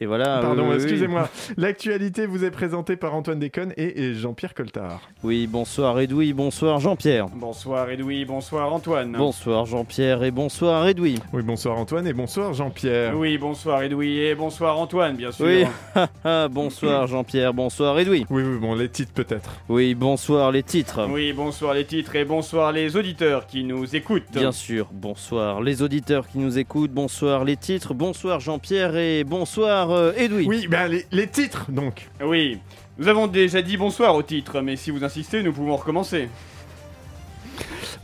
[0.00, 0.38] Et voilà.
[0.40, 0.76] Pardon, oui.
[0.76, 1.28] excusez-moi.
[1.56, 5.00] L'actualité vous est présentée par Antoine Déconne et, et Jean-Pierre Coltard.
[5.24, 7.26] Oui, bonsoir Edoui, bonsoir Jean-Pierre.
[7.34, 9.16] Bonsoir Edoui, bonsoir Antoine.
[9.18, 11.18] Bonsoir Jean-Pierre et bonsoir Edoui.
[11.32, 13.18] Oui, bonsoir Antoine et bonsoir Jean-Pierre.
[13.18, 15.46] Oui, bonsoir Edoui et bonsoir Antoine, bien sûr.
[15.46, 15.64] Oui,
[16.52, 18.24] bonsoir Jean-Pierre, bonsoir Edoui.
[18.30, 19.50] Oui, oui, bon, les titres peut-être.
[19.68, 21.08] Oui, bonsoir les titres.
[21.10, 24.30] Oui, bonsoir les titres et bonsoir les auditeurs qui nous écoutent.
[24.32, 29.87] Bien sûr, bonsoir les auditeurs qui nous écoutent, bonsoir les titres, bonsoir Jean-Pierre et bonsoir
[29.90, 30.46] euh, Edoui.
[30.46, 32.08] Oui, ben les, les titres donc.
[32.22, 32.58] Oui,
[32.98, 36.28] nous avons déjà dit bonsoir au titre, mais si vous insistez, nous pouvons recommencer.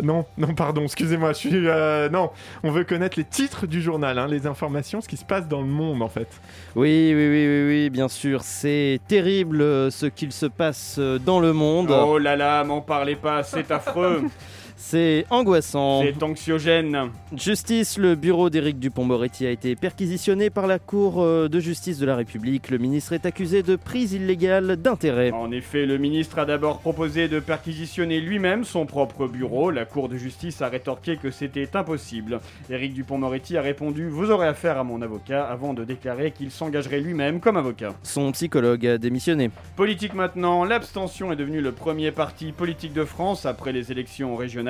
[0.02, 1.50] Non, non, pardon, excusez-moi, je suis.
[1.68, 2.30] euh, non,
[2.64, 5.60] on veut connaître les titres du journal, hein, les informations, ce qui se passe dans
[5.60, 6.26] le monde en fait.
[6.74, 11.18] Oui, oui, oui, oui, oui, bien sûr, c'est terrible euh, ce qu'il se passe euh,
[11.20, 11.92] dans le monde.
[11.92, 14.24] Oh là là, m'en parlez pas, c'est affreux.
[14.76, 16.02] C'est angoissant.
[16.02, 17.10] C'est anxiogène.
[17.36, 22.06] Justice, le bureau d'Éric Dupont-Moretti a été perquisitionné par la Cour euh, de justice de
[22.06, 22.70] la République.
[22.70, 25.30] Le ministre est accusé de prise illégale d'intérêt.
[25.30, 29.70] En effet, le ministre a d'abord proposé de perquisitionner lui-même son propre bureau.
[29.70, 32.40] La Cour de justice a rétorqué que c'était impossible.
[32.68, 37.00] Éric Dupont-Moretti a répondu Vous aurez affaire à mon avocat avant de déclarer qu'il s'engagerait
[37.00, 37.94] lui-même comme avocat.
[38.02, 39.50] Son psychologue a démissionné.
[39.76, 44.63] Politique maintenant, l'abstention est devenue le premier parti politique de France après les élections régionales.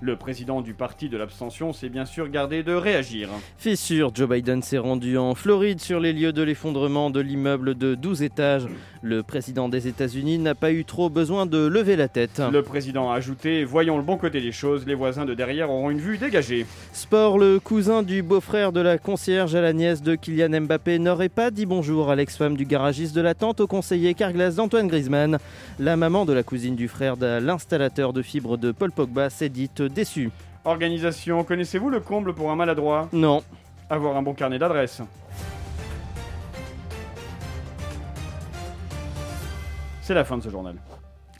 [0.00, 3.28] Le président du parti de l'abstention s'est bien sûr gardé de réagir.
[3.56, 7.94] Fissure, Joe Biden s'est rendu en Floride sur les lieux de l'effondrement de l'immeuble de
[7.94, 8.66] 12 étages.
[9.02, 12.42] Le président des États-Unis n'a pas eu trop besoin de lever la tête.
[12.52, 15.90] Le président a ajouté Voyons le bon côté des choses, les voisins de derrière auront
[15.90, 16.66] une vue dégagée.
[16.92, 21.28] Sport, le cousin du beau-frère de la concierge à la nièce de Kylian Mbappé n'aurait
[21.28, 25.38] pas dit bonjour à l'ex-femme du garagiste de la tante au conseiller Carglass d'Antoine Griezmann.
[25.78, 29.48] La maman de la cousine du frère de l'installateur de fibres de Paul Pogba s'est
[29.48, 30.30] dite déçue.
[30.64, 33.08] Organisation, connaissez-vous le comble pour un maladroit?
[33.12, 33.42] Non.
[33.88, 35.00] Avoir un bon carnet d'adresses.
[40.02, 40.74] C'est la fin de ce journal.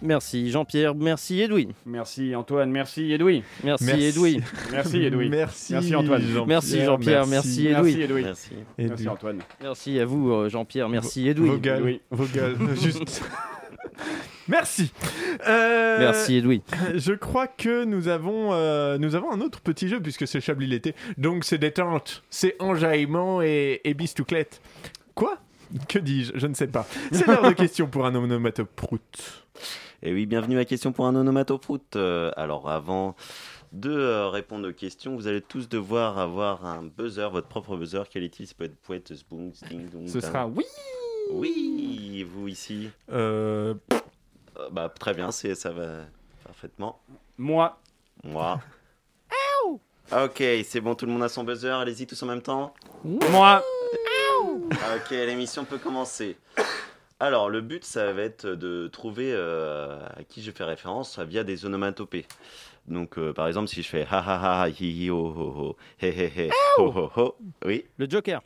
[0.00, 1.70] Merci Jean-Pierre, merci Edoui.
[1.84, 3.42] Merci Antoine, merci Edoui.
[3.64, 4.04] Merci, Merci.
[4.04, 4.42] Edoui.
[4.70, 5.28] Merci Edoui.
[5.30, 6.22] Merci, Merci Antoine.
[6.22, 7.72] Jean-Pierre, Merci Jean-Pierre, merci Edoui.
[7.72, 8.22] Merci Edoui.
[8.22, 8.50] Merci.
[8.54, 8.88] Edoui.
[8.90, 9.38] Merci Antoine.
[9.60, 11.48] Merci à vous euh, Jean-Pierre, merci Edoui.
[11.48, 12.00] Vos gueules, Oui.
[12.12, 13.22] vos gueules, juste.
[14.48, 14.92] Merci.
[15.46, 16.62] Euh, Merci Edoui.
[16.94, 20.66] Je crois que nous avons, euh, nous avons un autre petit jeu puisque c'est Chablis
[20.66, 20.94] l'été.
[21.18, 24.60] Donc c'est détente, c'est enjaillement et, et bistouclette.
[25.14, 25.38] Quoi?
[25.88, 26.32] Que dis-je?
[26.34, 26.86] Je ne sais pas.
[27.12, 29.00] C'est l'heure de questions pour un onomatoprout.
[30.02, 31.96] Et oui, bienvenue à Question pour un onomatoprout.
[31.96, 33.16] Euh, alors avant
[33.72, 38.04] de euh, répondre aux questions, vous allez tous devoir avoir un buzzer, votre propre buzzer.
[38.08, 38.46] Quel est-il?
[38.46, 40.64] Ça peut être poète, boom, sting, dong, Ce sera oui
[41.30, 43.74] Oui, vous ici Euh,
[44.58, 46.04] Euh, Bah très bien, c'est ça va
[46.44, 47.00] parfaitement.
[47.36, 47.78] Moi,
[48.24, 48.60] Moi.
[50.10, 51.68] Ok, c'est bon, tout le monde a son buzzer.
[51.78, 52.72] Allez-y tous en même temps.
[53.04, 53.62] moi,
[54.96, 56.36] Ok, l'émission peut commencer.
[57.20, 61.44] Alors, le but, ça va être de trouver euh, à qui je fais référence via
[61.44, 62.26] des onomatopées.
[62.86, 64.72] Donc, euh, par exemple, si je fais ha ha ha, hi
[65.04, 67.84] hi ho ho ho, he he he, ho ho ho, oui.
[67.98, 68.40] Le Joker.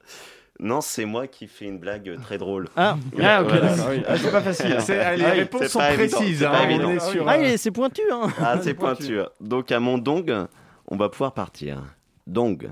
[0.61, 2.69] Non, c'est moi qui fais une blague très drôle.
[2.77, 2.97] Ah.
[3.23, 3.67] Ah, ok, Voilà.
[3.69, 4.03] d'accord, oui.
[4.07, 4.81] Ah, c'est pas facile, hein.
[4.81, 6.39] C'est- ah, les Ah oui, réponses sont précises.
[6.41, 7.29] c'est hein, on est sur.
[7.29, 8.29] Ah, euh, c'est pointu, hein.
[8.41, 9.19] Ah, c'est pointu.
[9.41, 10.47] Donc, à mon dong,
[10.87, 11.83] on va pouvoir partir.
[12.27, 12.71] Dong.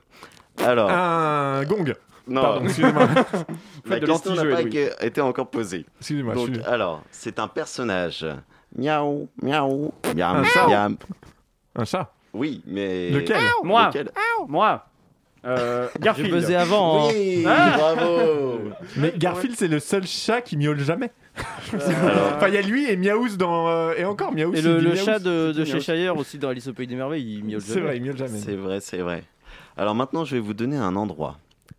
[0.58, 0.90] Alors.
[0.90, 1.94] Un gong.
[2.28, 3.08] Non, Pardon, excusez-moi.
[3.86, 4.62] la de question n'a pas
[5.04, 5.84] été encore posée.
[5.98, 8.24] Excusez-moi, Donc, alors, c'est un personnage.
[8.76, 10.88] Miaou, miaou, miam, Un chat.
[11.74, 12.12] Un chat.
[12.32, 13.10] Oui, mais.
[13.10, 13.36] Lequel?
[13.64, 13.86] Moi.
[13.88, 14.10] Lequel?
[14.46, 14.84] Moi.
[15.44, 16.34] Euh, J'ai Garfield.
[16.34, 17.08] buzzé avant.
[17.08, 17.12] hein.
[17.14, 17.74] Oui, Ah.
[17.76, 18.60] bravo.
[18.96, 21.10] Mais Garfield, c'est le seul chat qui miaule jamais.
[21.74, 23.68] Enfin, il y a lui et Miaouz dans.
[23.68, 24.58] euh, Et encore, Miaouz.
[24.58, 25.04] Et le, dit le Miaouz.
[25.04, 25.80] chat de, de C'est.
[25.80, 27.86] Cheshire aussi dans Alice au Pays des Merveilles, il miaule C'est jamais.
[27.86, 28.38] vrai, il miaule jamais.
[28.38, 29.22] c'est vrai, c'est vrai.
[29.76, 31.38] Alors maintenant, je vais vous donner un endroit.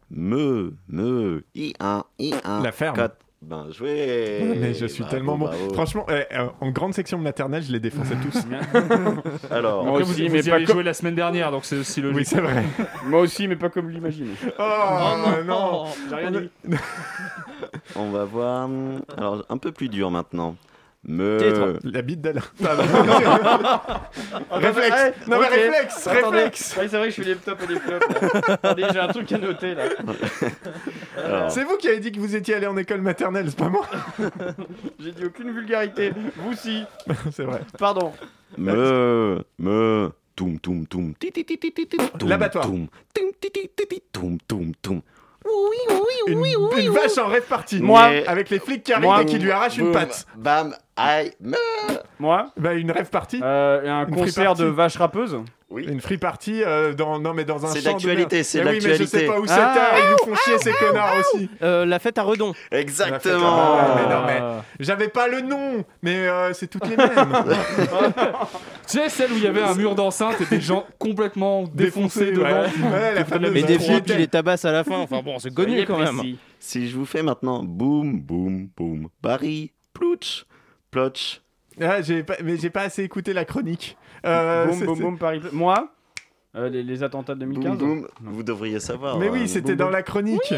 [0.10, 2.62] Me, me, i un, i un.
[2.64, 2.96] La ferme.
[2.96, 3.16] Quatre.
[3.42, 4.42] Ben joué.
[4.60, 5.46] Mais je suis Bravo, tellement bon.
[5.46, 5.74] bravo.
[5.74, 8.38] Franchement, eh, euh, en grande section maternelle, je les défonçais tous.
[9.50, 11.66] Alors, Moi aussi, vous, mais vous y pas avez comme- joué la semaine dernière, donc
[11.66, 12.18] c'est aussi logique.
[12.18, 12.64] Oui, c'est vrai.
[13.08, 14.34] Moi aussi, mais pas comme vous l'imaginez.
[14.60, 15.16] Oh,
[15.46, 15.86] non.
[16.10, 16.50] J'ai rien dit.
[17.96, 18.66] on va voir.
[18.66, 20.56] hum, Alors, un peu plus dur maintenant.
[21.04, 21.80] Me.
[21.84, 22.42] La bite d'Alain.
[24.52, 25.28] Réflexe.
[25.28, 26.08] Non, mais réflexe.
[26.08, 26.38] Attendez.
[26.38, 26.78] Réflexe.
[26.78, 28.06] Ouais, c'est vrai que je fais les tops et les flops.
[28.50, 31.50] Attendez, j'ai un truc à noter là.
[31.50, 33.88] C'est vous qui avez dit que vous étiez allé en école maternelle, c'est pas moi.
[35.00, 36.12] J'ai dit aucune vulgarité.
[36.38, 36.84] Vous si.
[37.32, 37.62] c'est vrai.
[37.80, 38.14] Pardon.
[38.58, 40.12] me, me.
[40.36, 41.16] Toum, toum, toum.
[41.16, 42.66] Ti, ti, toum, L'abattoir.
[42.66, 42.88] toum.
[44.84, 45.02] Toum,
[45.44, 46.78] ti, ti, toum, toum, toum.
[46.78, 47.82] Une, une vache en rêve partie.
[47.82, 48.04] Moi.
[48.28, 49.22] Avec les flics qui arrivent Moi.
[49.22, 50.26] et qui lui arrachent une patte.
[50.36, 51.56] Bam, aïe, me.
[52.20, 53.40] Moi, Bah, une rêve partie.
[53.44, 55.38] euh, un Une concert de vaches rappeuses.
[55.72, 55.86] Oui.
[55.88, 58.46] Une free party euh, dans non mais dans un C'est d'actualité, merde.
[58.46, 59.28] c'est Mais oui, mais je sais l'actualité.
[59.28, 59.54] pas où c'est.
[59.58, 59.92] Ah.
[59.98, 61.50] Ils nous font chier ces connards aussi.
[61.62, 62.54] Euh, la fête à Redon.
[62.72, 63.78] Exactement.
[63.80, 67.10] Ah, mais non, mais j'avais pas le nom, mais euh, c'est toutes les mêmes.
[68.88, 72.32] Tu sais, celle où il y avait un mur d'enceinte et des gens complètement défoncés
[72.32, 72.44] devant.
[72.50, 72.68] ouais.
[72.92, 74.18] Ouais, la fameuse Et des qui tête.
[74.18, 74.98] les tabassent à la fin.
[74.98, 76.18] Enfin bon, c'est connu quand même.
[76.18, 76.38] précis.
[76.60, 80.46] Si je vous fais maintenant boum, boum, boum, Barry, plouch,
[80.90, 81.42] plotch.
[81.80, 83.98] Ah, j'ai pas, mais j'ai pas assez écouté la chronique.
[84.26, 85.42] Euh, boum, boum, boum, Paris.
[85.52, 85.88] Moi,
[86.56, 87.78] euh, les, les attentats de 2015.
[87.78, 89.18] Boum, boum, vous devriez savoir.
[89.18, 89.94] Mais euh, oui, c'était boum, dans boum.
[89.94, 90.54] la chronique.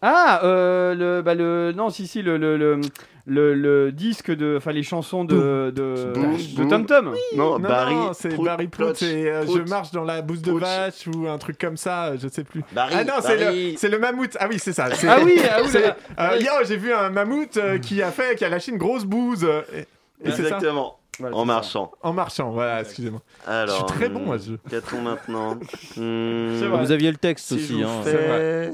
[0.00, 2.80] Ah, euh, le, bah le, non, si, si, le, le, le,
[3.26, 6.68] le, le disque de, enfin, les chansons de, de, Boum, de boum.
[6.68, 7.14] Tom Tom.
[7.34, 10.52] Non, Non, Barry, non, c'est Barry plotch, c'est euh, je marche dans la bouse de
[10.52, 12.62] vache ou un truc comme ça, je sais plus.
[12.72, 13.36] Barry, ah non, c'est
[13.72, 14.36] le, c'est le mammouth.
[14.38, 14.94] Ah oui, c'est ça.
[14.94, 16.44] c'est- Ah oui, ah oui, euh, oui.
[16.44, 19.44] yo, j'ai vu un mammouth euh, qui a fait, qui a lâché une grosse bouse.
[19.44, 19.80] euh, et-
[20.24, 20.97] et Exactement.
[21.18, 21.44] Voilà, en ça.
[21.46, 21.90] marchant.
[22.02, 23.20] En marchant, voilà, excusez-moi.
[23.46, 24.58] Alors, Je suis très bon à ce jeu.
[24.70, 25.58] Qu'a-t-on maintenant
[25.94, 26.80] C'est vrai.
[26.84, 27.82] Vous aviez le texte Si je aussi.
[27.82, 28.02] vous Hein.
[28.04, 28.16] fais...
[28.18, 28.70] Euh,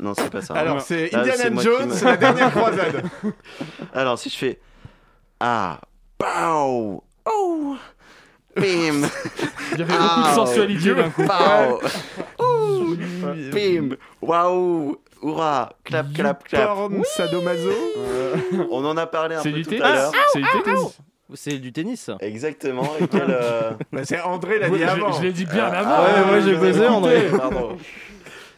[0.00, 0.54] Non, c'est pas ça.
[0.54, 3.02] Alors, c'est c'est Indiana Jones, la dernière croisade.
[3.92, 4.60] Alors, si je fais
[5.40, 5.80] Ah,
[6.18, 7.76] pow, oh,
[8.56, 8.62] bim,
[9.72, 11.24] Il y avait beaucoup de sensualité d'un coup.
[11.26, 11.80] pow,
[12.44, 12.96] ouh,
[13.52, 16.68] bim, waouh, hurrah, clap, clap, clap.
[16.74, 17.70] Porn sadomaso.
[18.70, 19.82] On en a parlé un peu tout tennis.
[19.82, 20.12] à l'heure.
[20.32, 20.98] C'est du tennis.
[21.34, 22.10] C'est du tennis.
[22.20, 22.88] Exactement.
[23.00, 25.12] Et quel, euh, Bah, c'est André l'a Oui, dit je- avant.
[25.12, 25.90] Je l'ai dit bien Ah, avant.
[25.90, 27.22] ah ouais, ouais, j'ai buzzé, André.
[27.36, 27.76] Pardon.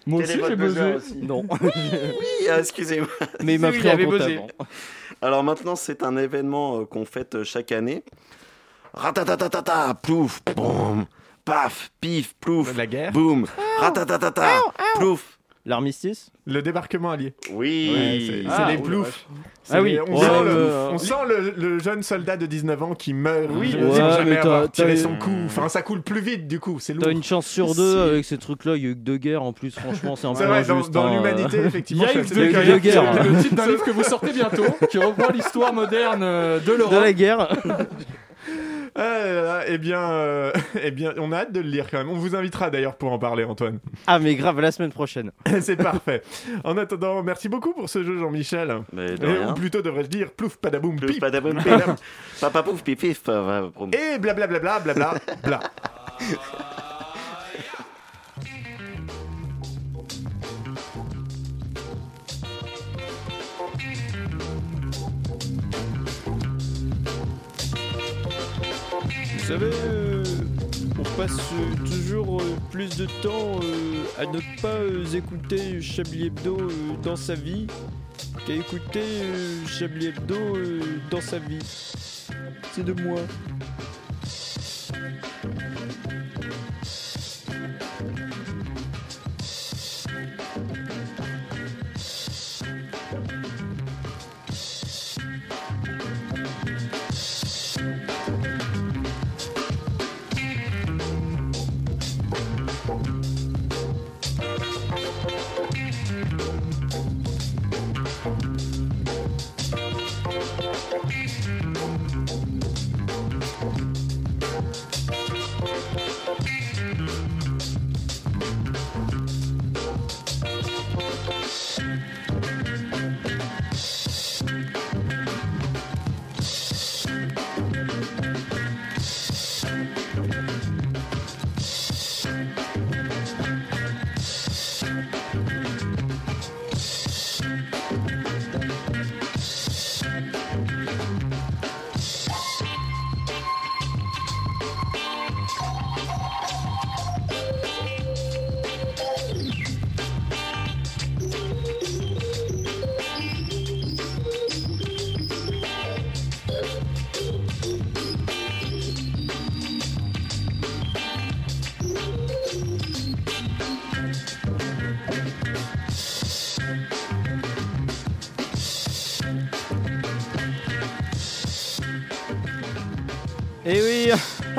[0.07, 0.97] Moi aussi, j'ai buzzé.
[1.23, 1.45] Non.
[1.63, 3.09] Oui, ah, excusez-moi.
[3.43, 4.37] Mais il m'a Oui, pris avait compte buzzé.
[4.37, 4.49] avant.
[5.23, 8.05] Alors maintenant, c'est un événement euh, qu'on fête euh, chaque année.
[8.95, 11.07] Ratatatatata, plouf, boum,
[11.45, 13.13] paf, pif, plouf, La guerre.
[13.13, 13.47] boum,
[13.79, 14.49] ratatatata,
[14.97, 15.38] plouf.
[15.69, 17.35] L'armistice Le débarquement allié.
[17.53, 17.93] Oui.
[17.95, 19.27] Ouais, c'est Ah, les ploufs.
[19.63, 19.93] C'est Ah oui.
[19.93, 22.95] les- On, Ouais, sent, le, euh, on sent le, le jeune soldat de 19 ans
[22.95, 25.31] qui meurt Oui, ouais, jamais mais avoir t'as- tiré t'as- son coup.
[25.45, 27.05] Enfin, ça coule plus vite du coup, c'est lourd.
[27.05, 28.77] T'as une chance sur deux avec ces trucs-là.
[28.77, 29.71] Il y a eu que deux guerres en plus.
[29.79, 30.91] Franchement, c'est un peu C'est vrai, dans, injuste.
[30.91, 31.17] dans hein.
[31.17, 32.05] l'humanité, Il effectivement.
[32.05, 33.13] y a eu suis deux guerres.
[33.23, 36.65] C'est le titre d'un livre que vous sortez bientôt, qui reprend l'histoire moderne euh, de
[36.65, 37.03] De l'Europe.
[37.03, 37.49] la guerre.
[38.95, 41.99] Ah là là, eh bien, euh, eh bien, on a hâte de le lire quand
[41.99, 42.09] même.
[42.09, 43.79] On vous invitera d'ailleurs pour en parler, Antoine.
[44.07, 45.31] Ah, mais grave, la semaine prochaine.
[45.61, 46.23] c'est parfait.
[46.65, 48.83] En attendant, merci beaucoup pour ce jeu, Jean-Michel.
[48.93, 49.51] Mais de Et- rien.
[49.51, 51.21] Ou plutôt devrais-je dire plouf padaboum Plouf, pip.
[51.21, 51.73] padaboum, pip.
[52.41, 53.23] Papa pouf, pif, pif.
[53.93, 55.15] Et blablabla bla bla
[55.45, 55.61] bla.
[56.21, 56.37] Vous
[69.49, 70.23] savez, euh,
[70.99, 73.61] on passe euh, toujours euh, plus de temps
[74.19, 76.59] à ne pas écouter Chablis Hebdo
[77.03, 77.67] dans sa vie
[78.47, 79.07] qu'à écouter
[79.67, 80.37] Chablis Hebdo
[81.11, 81.61] dans sa vie.
[82.73, 83.21] C'est de moi.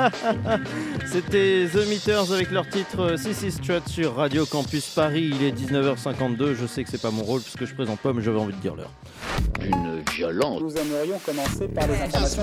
[1.06, 5.30] c'était The Meters avec leur titre Sissy Strut sur Radio Campus Paris.
[5.32, 6.54] Il est 19h52.
[6.54, 8.60] Je sais que c'est pas mon rôle puisque je présente pas, mais j'avais envie de
[8.60, 8.90] dire l'heure.
[9.62, 10.60] Une violence.
[10.60, 12.42] Nous aimerions commencer par les informations.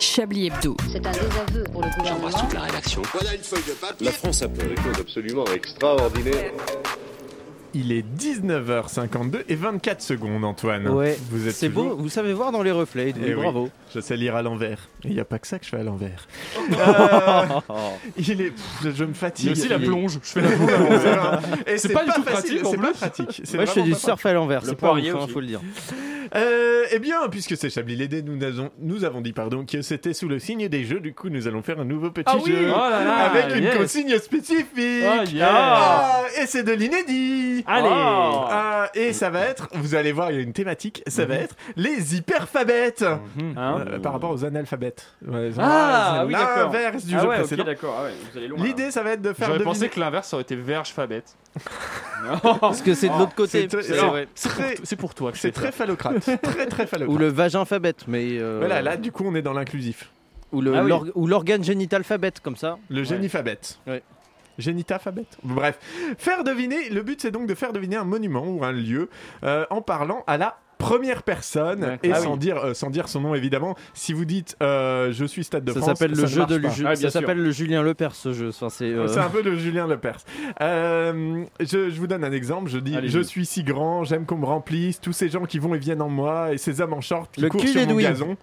[0.00, 0.76] Chablis Hebdo.
[0.90, 2.30] C'est un désaveu pour le gouvernement.
[2.30, 3.02] toute la rédaction.
[3.12, 4.06] Voilà une feuille de papier.
[4.06, 6.52] La France a fait des choses absolument extraordinaires.
[7.74, 8.02] Il est
[8.40, 10.88] 19h52 et 24 secondes, Antoine.
[10.88, 12.02] Ouais, vous êtes c'est toujours- beau.
[12.02, 13.14] Vous savez voir dans les reflets.
[13.16, 13.68] Eh oui, bravo.
[13.94, 14.88] Je sais lire à l'envers.
[15.04, 16.26] Et il n'y a pas que ça que je fais à l'envers.
[16.58, 17.42] Euh,
[18.18, 18.50] il est.
[18.50, 19.46] pff, je me fatigue.
[19.46, 20.18] Mais aussi la Il plonge.
[20.22, 20.70] Je fais la plonge
[21.06, 21.40] à l'envers.
[21.66, 22.92] Et C'est pas du tout facile, pratique, C'est pas plus.
[22.98, 23.54] pratique.
[23.54, 24.60] Moi, je fais du surf à l'envers.
[24.62, 25.32] Le C'est pas poirier ouf, hein, aussi.
[25.32, 25.60] faut le dire.
[26.34, 30.12] Euh, eh bien, puisque c'est Chablis Lédé, nous, avons- nous avons dit pardon que c'était
[30.14, 31.00] sous le signe des jeux.
[31.00, 33.56] Du coup, nous allons faire un nouveau petit Ah oui jeu Oh là là, avec
[33.56, 33.76] une yes.
[33.76, 35.04] consigne spécifique.
[35.04, 35.38] Oh.
[35.42, 37.64] Ah, et c'est de l'inédit.
[37.66, 37.88] Allez.
[37.90, 41.02] Ah, et ça va être, vous allez voir, il y a une thématique.
[41.06, 43.04] Ça va être les hyperphabètes
[43.56, 45.06] Hein Euh, par rapport aux analphabètes.
[45.26, 46.72] Ouais, Ah, c'est oui, d'accord.
[46.72, 47.62] L'inverse du ah jeu ouais, précédent.
[47.62, 47.96] ok, d'accord.
[48.00, 48.58] Ah ouais, vous allez loin.
[48.64, 49.74] L'idée, ça va être de faire J'aurais deviner.
[49.74, 51.34] pensé que l'inverse aurait été verge fabette.
[52.60, 53.62] Parce que c'est de l'autre côté.
[53.62, 54.28] C'est très- C'est c'est vrai.
[54.34, 56.15] très- C'est pour toi que C'est c'est très phallocrate.
[56.42, 57.14] très très phallocrate.
[57.14, 58.38] Ou le vagin phabète, mais.
[58.38, 60.10] euh, Voilà, là, du coup, on est dans l'inclusif.
[60.52, 61.28] Ou le- Ah oui.
[61.28, 62.78] l'organe génital phabète, comme ça.
[62.88, 63.78] Le génifabète.
[63.86, 64.02] Ouais.
[64.58, 65.36] Génitafabète.
[65.42, 65.78] Bref.
[66.18, 69.10] Faire deviner, le but c'est donc de faire deviner un monument ou un lieu
[69.44, 72.38] euh, en parlant à la première personne et Ah sans, oui.
[72.38, 73.76] dire, euh, sans dire son nom évidemment.
[73.94, 76.56] Si vous dites euh, je suis Stade de Ça France, s'appelle le jeu de.
[76.56, 77.10] Lu- Ah, Ça sûr.
[77.12, 78.48] s'appelle le Julien Lepers, ce jeu.
[78.50, 78.84] Enfin, c'est.
[78.84, 80.18] euh, C'est un peu le Julien Lepers.
[80.60, 82.70] Euh, je, je vous donne un exemple.
[82.70, 82.96] Je dis.
[83.04, 86.02] Je suis si grand, j'aime qu'on me remplisse, tous ces gens qui vont et viennent
[86.02, 88.36] en moi, et ces hommes en short qui Le courent sur mon gazon.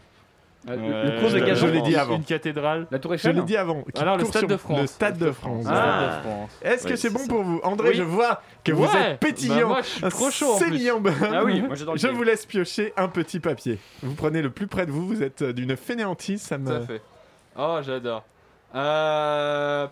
[0.67, 1.67] Ah, le- Euh, le cours de je- gazon.
[1.67, 2.15] je l'ai dit avant.
[2.15, 2.87] Une cathédrale.
[2.89, 3.83] La Tour Je Eiffel l'ai dit avant.
[3.97, 4.79] Alors le Stade de France.
[4.81, 5.65] Le Stade de France.
[5.65, 6.49] De France.
[6.61, 7.27] Est-ce que c'est bon ça.
[7.27, 7.95] pour vous André, Oui.
[7.95, 9.55] je vois que vous êtes pétillant.
[9.55, 10.55] Bah, moi, je suis trop chaud.
[10.59, 11.63] Ah oui,
[11.95, 12.15] Je game.
[12.15, 13.77] vous laisse piocher un petit papier.
[14.01, 16.79] Vous prenez le plus près de vous, vous êtes euh, d'une fainéantise, ça Tout à
[16.79, 16.85] me...
[16.85, 17.01] fait.
[17.57, 18.23] Oh, j'adore.
[18.75, 19.87] Euh,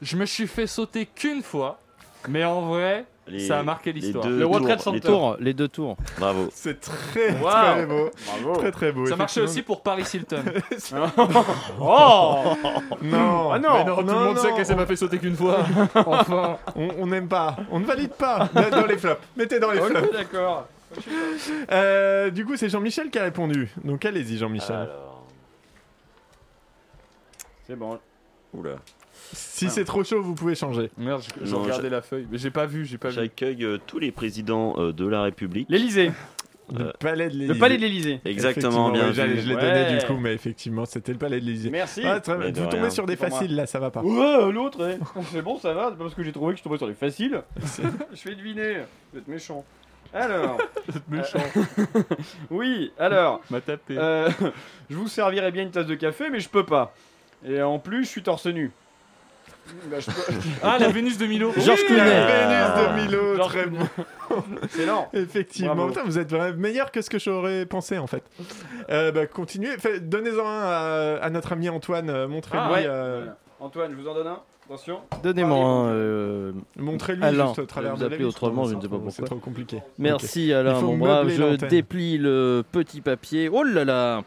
[0.00, 1.78] je me suis fait sauter qu'une fois,
[2.28, 4.26] mais en vrai, Les- ça a marqué les l'histoire.
[4.28, 5.00] Le World Trade les Center.
[5.00, 5.10] tours.
[5.10, 5.96] tours, les deux tours.
[6.18, 6.48] Bravo.
[6.52, 8.10] C'est très, très beau.
[8.26, 8.56] Bravo.
[8.58, 9.06] Très très beau.
[9.06, 10.42] Ça marchait aussi pour Paris Hilton.
[11.80, 12.42] Oh
[13.00, 13.84] Non, Ah non.
[13.84, 15.58] mais tout le monde sait que ça m'a fait sauter qu'une fois.
[15.94, 16.58] enfin.
[16.76, 18.48] On n'aime pas, on ne valide pas.
[18.52, 20.02] Dans dans les flops, mettez dans les flops.
[20.08, 20.66] Ok, d'accord.
[21.70, 23.70] Euh, du coup, c'est Jean-Michel qui a répondu.
[23.84, 24.76] Donc allez-y, Jean-Michel.
[24.76, 25.24] Alors.
[27.66, 27.98] C'est bon.
[28.52, 28.72] Oula.
[29.32, 30.90] Si c'est trop chaud, vous pouvez changer.
[30.98, 33.14] Merde, j'ai Non, regardé la feuille, mais j'ai pas vu, j'ai pas vu.
[33.14, 35.66] J'accueille euh, tous les présidents euh, de la République.
[35.70, 36.10] L'Élysée.
[36.72, 37.52] Le Euh, palais de l'Élysée.
[37.54, 38.20] Le palais de l'Élysée.
[38.24, 39.40] Exactement, bien ouais, j'allais- vu.
[39.42, 39.60] Je l'ai Ouais.
[39.84, 41.70] donné du coup, mais effectivement, c'était le palais de l'Élysée.
[41.70, 42.02] Merci.
[42.04, 42.90] Ah, très- Mais de vous tombez rien.
[42.90, 43.38] sur des C'est pour moi.
[43.40, 44.00] faciles là, ça va pas.
[44.02, 45.20] Ouais, l'autre, eh.
[45.32, 45.88] c'est bon, ça va.
[45.90, 47.42] C'est pas parce que j'ai trouvé que je tombais sur les faciles.
[48.12, 48.78] je fais deviner.
[49.12, 49.64] Vous êtes méchant.
[50.14, 50.56] Alors.
[51.10, 51.38] méchant.
[51.56, 52.02] euh,
[52.50, 53.40] oui, alors.
[53.50, 53.96] M'a tapé.
[53.98, 54.30] euh,
[54.88, 56.94] je vous servirais bien une tasse de café, mais je peux pas.
[57.44, 58.70] Et en plus, je suis torse nu.
[59.90, 60.32] Bah, je peux-
[60.62, 61.52] Ah, la Vénus de Milo.
[61.56, 62.26] Georges La Clooney.
[62.26, 63.78] Vénus de Milo, Georges très bon.
[64.62, 65.08] Excellent.
[65.12, 65.90] Effectivement, Bravo.
[65.90, 68.22] Putain, vous êtes vraiment meilleur que ce que j'aurais pensé en fait.
[68.90, 69.70] Euh, bah, continuez,
[70.02, 72.64] donnez-en un à, à notre ami Antoine, euh, montrez-lui.
[72.68, 72.84] Ah, ouais.
[72.86, 73.36] euh, Voilà.
[73.60, 74.38] Antoine, je vous en donne un.
[74.66, 75.00] Attention.
[75.22, 75.88] Donnez-moi un.
[75.90, 77.46] euh, Montrez-lui Alain.
[77.48, 79.26] juste au travers Vous de la appelez autrement, je ne sais pas trop- C'est pourquoi.
[79.26, 79.78] trop compliqué.
[79.98, 81.28] Merci Alain, Il faut mon brave.
[81.28, 83.48] Je déplie le petit papier.
[83.52, 84.22] Oh là là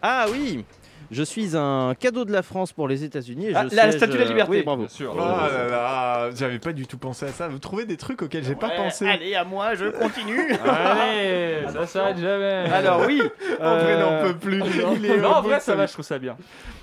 [0.00, 0.64] Ah oui
[1.12, 3.48] Je suis un cadeau de la France pour les États-Unis.
[3.50, 4.50] et Ah, je la siège, statue de la euh, liberté.
[4.50, 4.80] Oui, bravo.
[4.84, 5.12] Bien sûr.
[5.14, 7.48] Oh là là, j'avais pas du tout pensé à ça.
[7.48, 9.06] Vous trouvez des trucs auxquels j'ai pas Ouais, pensé?
[9.06, 10.52] Allez, à moi, je continue.
[10.66, 12.64] Allez, ça s'arrête jamais.
[12.72, 13.20] Alors oui.
[13.60, 14.62] André euh, n'en peut plus.
[14.96, 15.88] Il est non, au en bout vrai, de ça sa va, vie.
[15.88, 16.36] je trouve ça bien.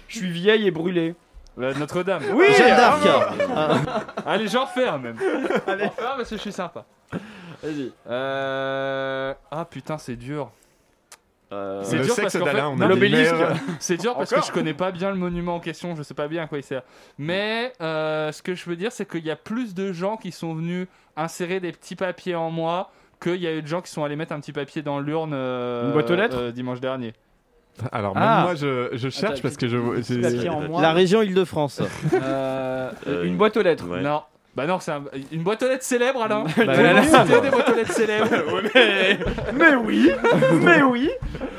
[0.07, 1.15] Je suis vieille et brûlée.
[1.59, 2.21] Euh, Notre-Dame.
[2.35, 2.45] Oui.
[2.55, 3.01] Jeanne d'Arc
[3.49, 3.79] bravo.
[4.27, 5.17] Allez, j'en refais un même.
[5.65, 6.85] Allez, ah, parce que je suis sympa.
[7.63, 7.91] Vas-y.
[8.07, 9.33] Euh...
[9.49, 10.51] Ah putain, c'est dur.
[11.51, 13.33] Euh, C'est dur sexe parce qu'en fait- l'obélisque.
[13.79, 16.43] C'est dur que je connais pas bien le monument en question, je sais pas bien
[16.43, 16.83] à quoi il sert.
[17.17, 20.31] Mais euh, ce que je veux dire, c'est qu'il y a plus de gens qui
[20.31, 20.87] sont venus
[21.17, 22.91] insérer des petits papiers en moi
[23.21, 25.31] qu'il y a eu de gens qui sont allés mettre un petit papier dans l'urne
[25.33, 27.13] euh, Une boîte aux lettres euh, dimanche dernier.
[27.91, 28.41] Alors même Ah.
[28.43, 30.81] moi je, je cherche Attends, parce que je.
[30.81, 31.81] La région Île-de-France.
[33.07, 33.87] Une boîte aux lettres.
[33.87, 34.01] ouais.
[34.01, 34.21] Non.
[34.55, 36.43] Bah non, c'est un- une boîte aux lettres célèbre, Alain.
[36.43, 37.01] Bah, Vous voilà.
[37.01, 38.27] voulez citer des boîtes aux lettres célèbres.
[38.75, 39.19] mais,
[39.53, 40.11] mais oui,
[40.61, 41.09] mais oui.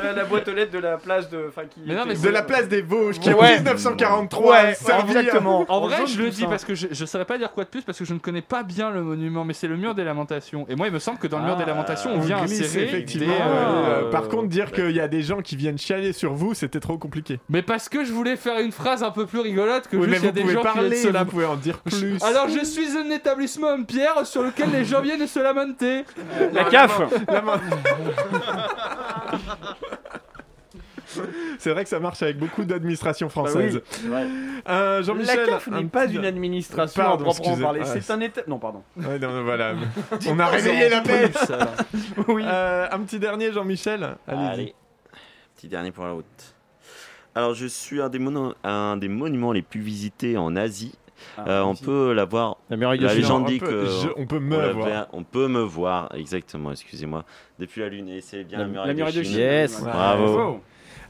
[0.03, 1.81] La, la boîte aux lettres de la place de, enfin qui.
[1.87, 3.53] Mais non, mais de la place des Vosges qui Ouais.
[3.53, 5.65] en 1943 Ouais, exactement.
[5.69, 7.83] En vrai, je le dis parce que je, je saurais pas dire quoi de plus
[7.83, 10.67] parce que je ne connais pas bien le monument, mais c'est le mur des lamentations.
[10.69, 12.61] Et moi, il me semble que dans le mur Ah, des lamentations, on vient glisse,
[12.61, 13.27] insérer effectivement.
[13.27, 16.33] des, euh, euh, par contre, dire qu'il y a des gens qui viennent chialer sur
[16.35, 17.39] vous, c'était trop compliqué.
[17.49, 20.23] Mais parce que je voulais faire une phrase un peu plus rigolote que Oui, juste
[20.23, 22.23] il y a vous des pouvez gens qui parler, se vous pouvez en dire plus.
[22.23, 26.05] Alors je suis un établissement en pierre sur lequel les gens viennent se lamenter.
[26.53, 27.01] La CAF.
[31.59, 33.77] C'est vrai que ça marche avec beaucoup d'administrations Bah françaises.
[33.77, 34.27] oui, c'est vrai.
[34.69, 35.41] Euh, Jean-Michel.
[35.41, 37.81] La CAF n'est pas petit- une administration Pardon, à proprement parler.
[37.83, 38.43] ah, C'est un état.
[38.47, 38.83] Non, pardon.
[38.97, 39.75] Ouais, non, non, voilà.
[40.19, 41.35] Dites On a réveillé la pêche.
[42.29, 42.43] Oui.
[42.47, 44.17] Euh, un petit dernier, Jean-Michel.
[44.27, 44.75] Allez,
[45.57, 46.55] petit dernier pour la route.
[47.35, 50.95] Alors, je suis un des, mono- un des monuments les plus visités en Asie.
[51.39, 51.85] Ah, Euh, on Asie.
[51.85, 52.57] peut la voir.
[52.71, 53.21] La muraille de La Chine.
[53.21, 54.87] légende dit peut- que je- on peut me voir.
[54.89, 56.73] ver- On peut me voir, exactement.
[56.73, 57.25] Excusez-moi.
[57.59, 59.33] Depuis la Lune, et c'est bien la, muraille, La muraille de Chine.
[59.33, 59.41] Chine.
[59.43, 59.81] Yes.
[59.83, 60.61] Bravo.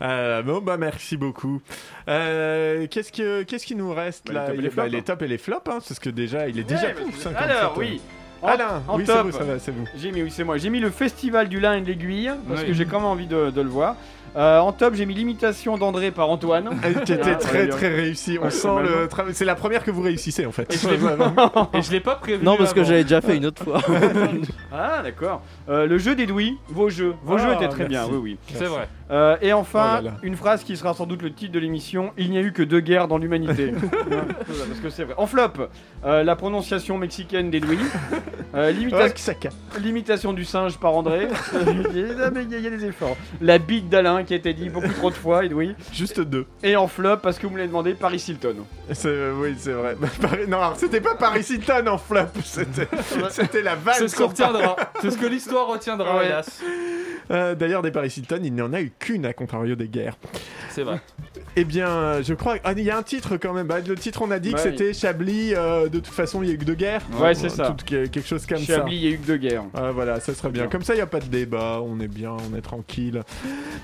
[0.02, 1.60] Euh, bon, bah merci beaucoup.
[2.08, 4.40] Euh, qu'est-ce, que, qu'est-ce qui nous reste Bah, là?
[4.40, 5.02] les tops et Il- les bah, les hein.
[5.04, 7.22] tops et les flops, hein, parce que déjà, il est déjà Ouais, pouf, parce que-
[7.22, 7.50] 57.
[7.56, 8.00] Alors, oui.
[8.42, 9.26] En- Alain, en oui, c'est top.
[9.26, 9.84] vous, ça va, c'est vous.
[9.98, 10.56] J'ai mis, oui, c'est moi.
[10.56, 12.68] J'ai mis le festival du lin et de l'aiguille parce Oui.
[12.68, 13.96] que j'ai quand même envie de, de le voir.
[14.36, 16.70] Euh, en top, j'ai mis l'imitation d'André par Antoine.
[17.04, 18.38] Qui était Ah, très très réussi.
[18.40, 19.34] On Ouais, sent le travail.
[19.34, 20.72] C'est la première que vous réussissez en fait.
[20.72, 22.42] Et je l'ai pas prévu.
[22.42, 23.80] Non, parce que j'avais déjà fait une autre fois.
[24.72, 25.42] Ah, d'accord.
[25.70, 27.14] Euh, le jeu d'Edoui, vos jeux.
[27.22, 27.88] Vos Ah, jeux étaient très merci.
[27.88, 28.38] bien, oui, oui.
[28.54, 28.88] C'est vrai.
[29.12, 30.16] Euh, et enfin, Oh là là.
[30.22, 32.62] une phrase qui sera sans doute le titre de l'émission Il n'y a eu que
[32.62, 33.72] deux guerres dans l'humanité.
[34.10, 35.14] Parce que c'est vrai.
[35.16, 35.68] En flop,
[36.04, 37.78] euh, la prononciation mexicaine d'Edoui.
[38.52, 39.50] Euh, l'imita- Oaxaca.
[39.80, 41.28] L'imitation du singe par André.
[41.68, 43.16] il, y y a- des efforts.
[43.40, 45.76] La bite d'Alain qui a été dit beaucoup trop de fois, Edoui.
[45.92, 46.46] Juste deux.
[46.64, 48.56] Et en flop, parce que vous me l'avez demandé, Paris Hilton.
[48.90, 49.96] C'est- euh, oui, c'est vrai.
[50.20, 52.22] Paris- Non, alors, c'était pas Paris Hilton en flop.
[52.42, 53.94] C'était, la vanne.
[53.98, 54.74] C'est ce qu'on retiendra.
[55.00, 56.40] C'est ce que l'histoire 수고하고 친한 덕분이 다.
[57.30, 60.16] Euh, D'ailleurs, des Paris Hilton, il n'y en a eu qu'une à contrario des guerres.
[60.70, 61.00] C'est vrai.
[61.56, 62.56] Eh bien, euh, je crois.
[62.64, 63.66] Ah, il y a un titre quand même.
[63.66, 64.62] Bah, le titre, on a dit que Ouais.
[64.62, 65.54] c'était Chablis.
[65.54, 67.02] euh, de toute façon, il y a eu que deux guerres.
[67.20, 67.74] Ouais, c'est ça.
[67.76, 69.64] tout- quelque chose comme Chablis, il y a eu que deux guerres.
[69.74, 69.86] ça.
[69.88, 70.62] Ah, voilà, ça serait bien.
[70.62, 70.70] Bien.
[70.70, 71.80] Comme ça, il n'y a pas de débat.
[71.84, 73.22] On est bien, on est tranquille.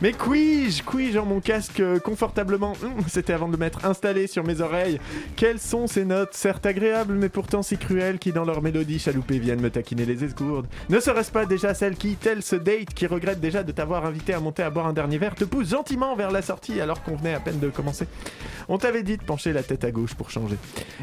[0.03, 2.73] Mais quij, quij, genre mon casque confortablement?
[2.83, 4.99] Hum, C'était avant de le mettre installé sur mes oreilles.
[5.37, 9.39] Quelles sont ces notes, certes agréables, mais pourtant si cruelles, qui dans leur mélodie chaloupée
[9.39, 13.07] viennent me taquiner les esgourdes Ne serait-ce pas déjà celle qui, tel ce date qui
[13.07, 16.15] regrette déjà de t'avoir invité à monter à boire un dernier verre, te pousse gentiment
[16.17, 18.07] vers la sortie alors qu'on venait à peine de commencer
[18.69, 20.57] On t'avait dit de pencher la tête à gauche pour changer.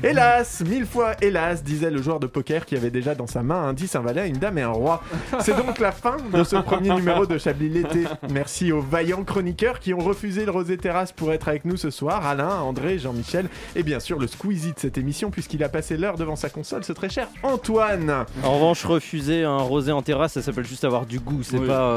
[0.03, 3.63] Hélas, mille fois hélas, disait le joueur de poker qui avait déjà dans sa main
[3.69, 5.01] un 10, un valet, une dame et un roi.
[5.39, 8.03] C'est donc la fin de ce premier numéro de Chablis l'été.
[8.31, 11.89] Merci aux vaillants chroniqueurs qui ont refusé le Rosé Terrasse pour être avec nous ce
[11.89, 12.25] soir.
[12.25, 16.17] Alain, André, Jean-Michel et bien sûr le Squeezie de cette émission puisqu'il a passé l'heure
[16.17, 18.25] devant sa console, ce très cher Antoine.
[18.43, 21.43] En revanche, refuser un rosé en terrasse, ça s'appelle juste avoir du goût.
[21.43, 21.67] C'est Oui.
[21.67, 21.93] pas.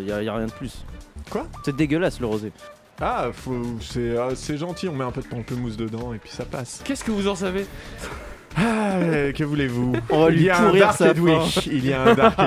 [0.00, 0.84] Il y, a y a rien de plus.
[1.30, 1.46] Quoi?
[1.64, 2.52] C'est dégueulasse le rosé.
[3.00, 6.30] Ah, faut- c'est ah, c'est gentil, on met un peu de pamplemousse dedans et puis
[6.30, 6.82] ça passe.
[6.84, 7.66] Qu'est-ce que vous en savez?
[8.56, 8.98] Ah,
[9.34, 11.66] que voulez-vous On va Il y a un Dark.
[11.66, 12.38] Il y a un Dark.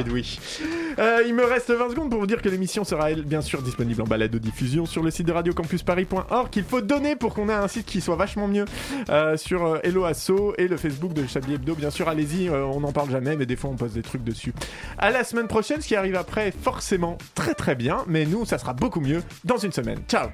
[0.99, 3.61] Euh, il me reste 20 secondes pour vous dire que l'émission sera elle, bien sûr
[3.61, 7.49] disponible en balade de diffusion sur le site de radiocampusparis.org qu'il faut donner pour qu'on
[7.49, 8.65] ait un site qui soit vachement mieux
[9.09, 11.75] euh, sur euh, Hello Asso et le Facebook de Chablis Hebdo.
[11.75, 14.23] Bien sûr, allez-y, euh, on n'en parle jamais, mais des fois on poste des trucs
[14.23, 14.53] dessus.
[14.97, 18.57] À la semaine prochaine, ce qui arrive après forcément très très bien, mais nous, ça
[18.57, 19.99] sera beaucoup mieux dans une semaine.
[20.07, 20.27] Ciao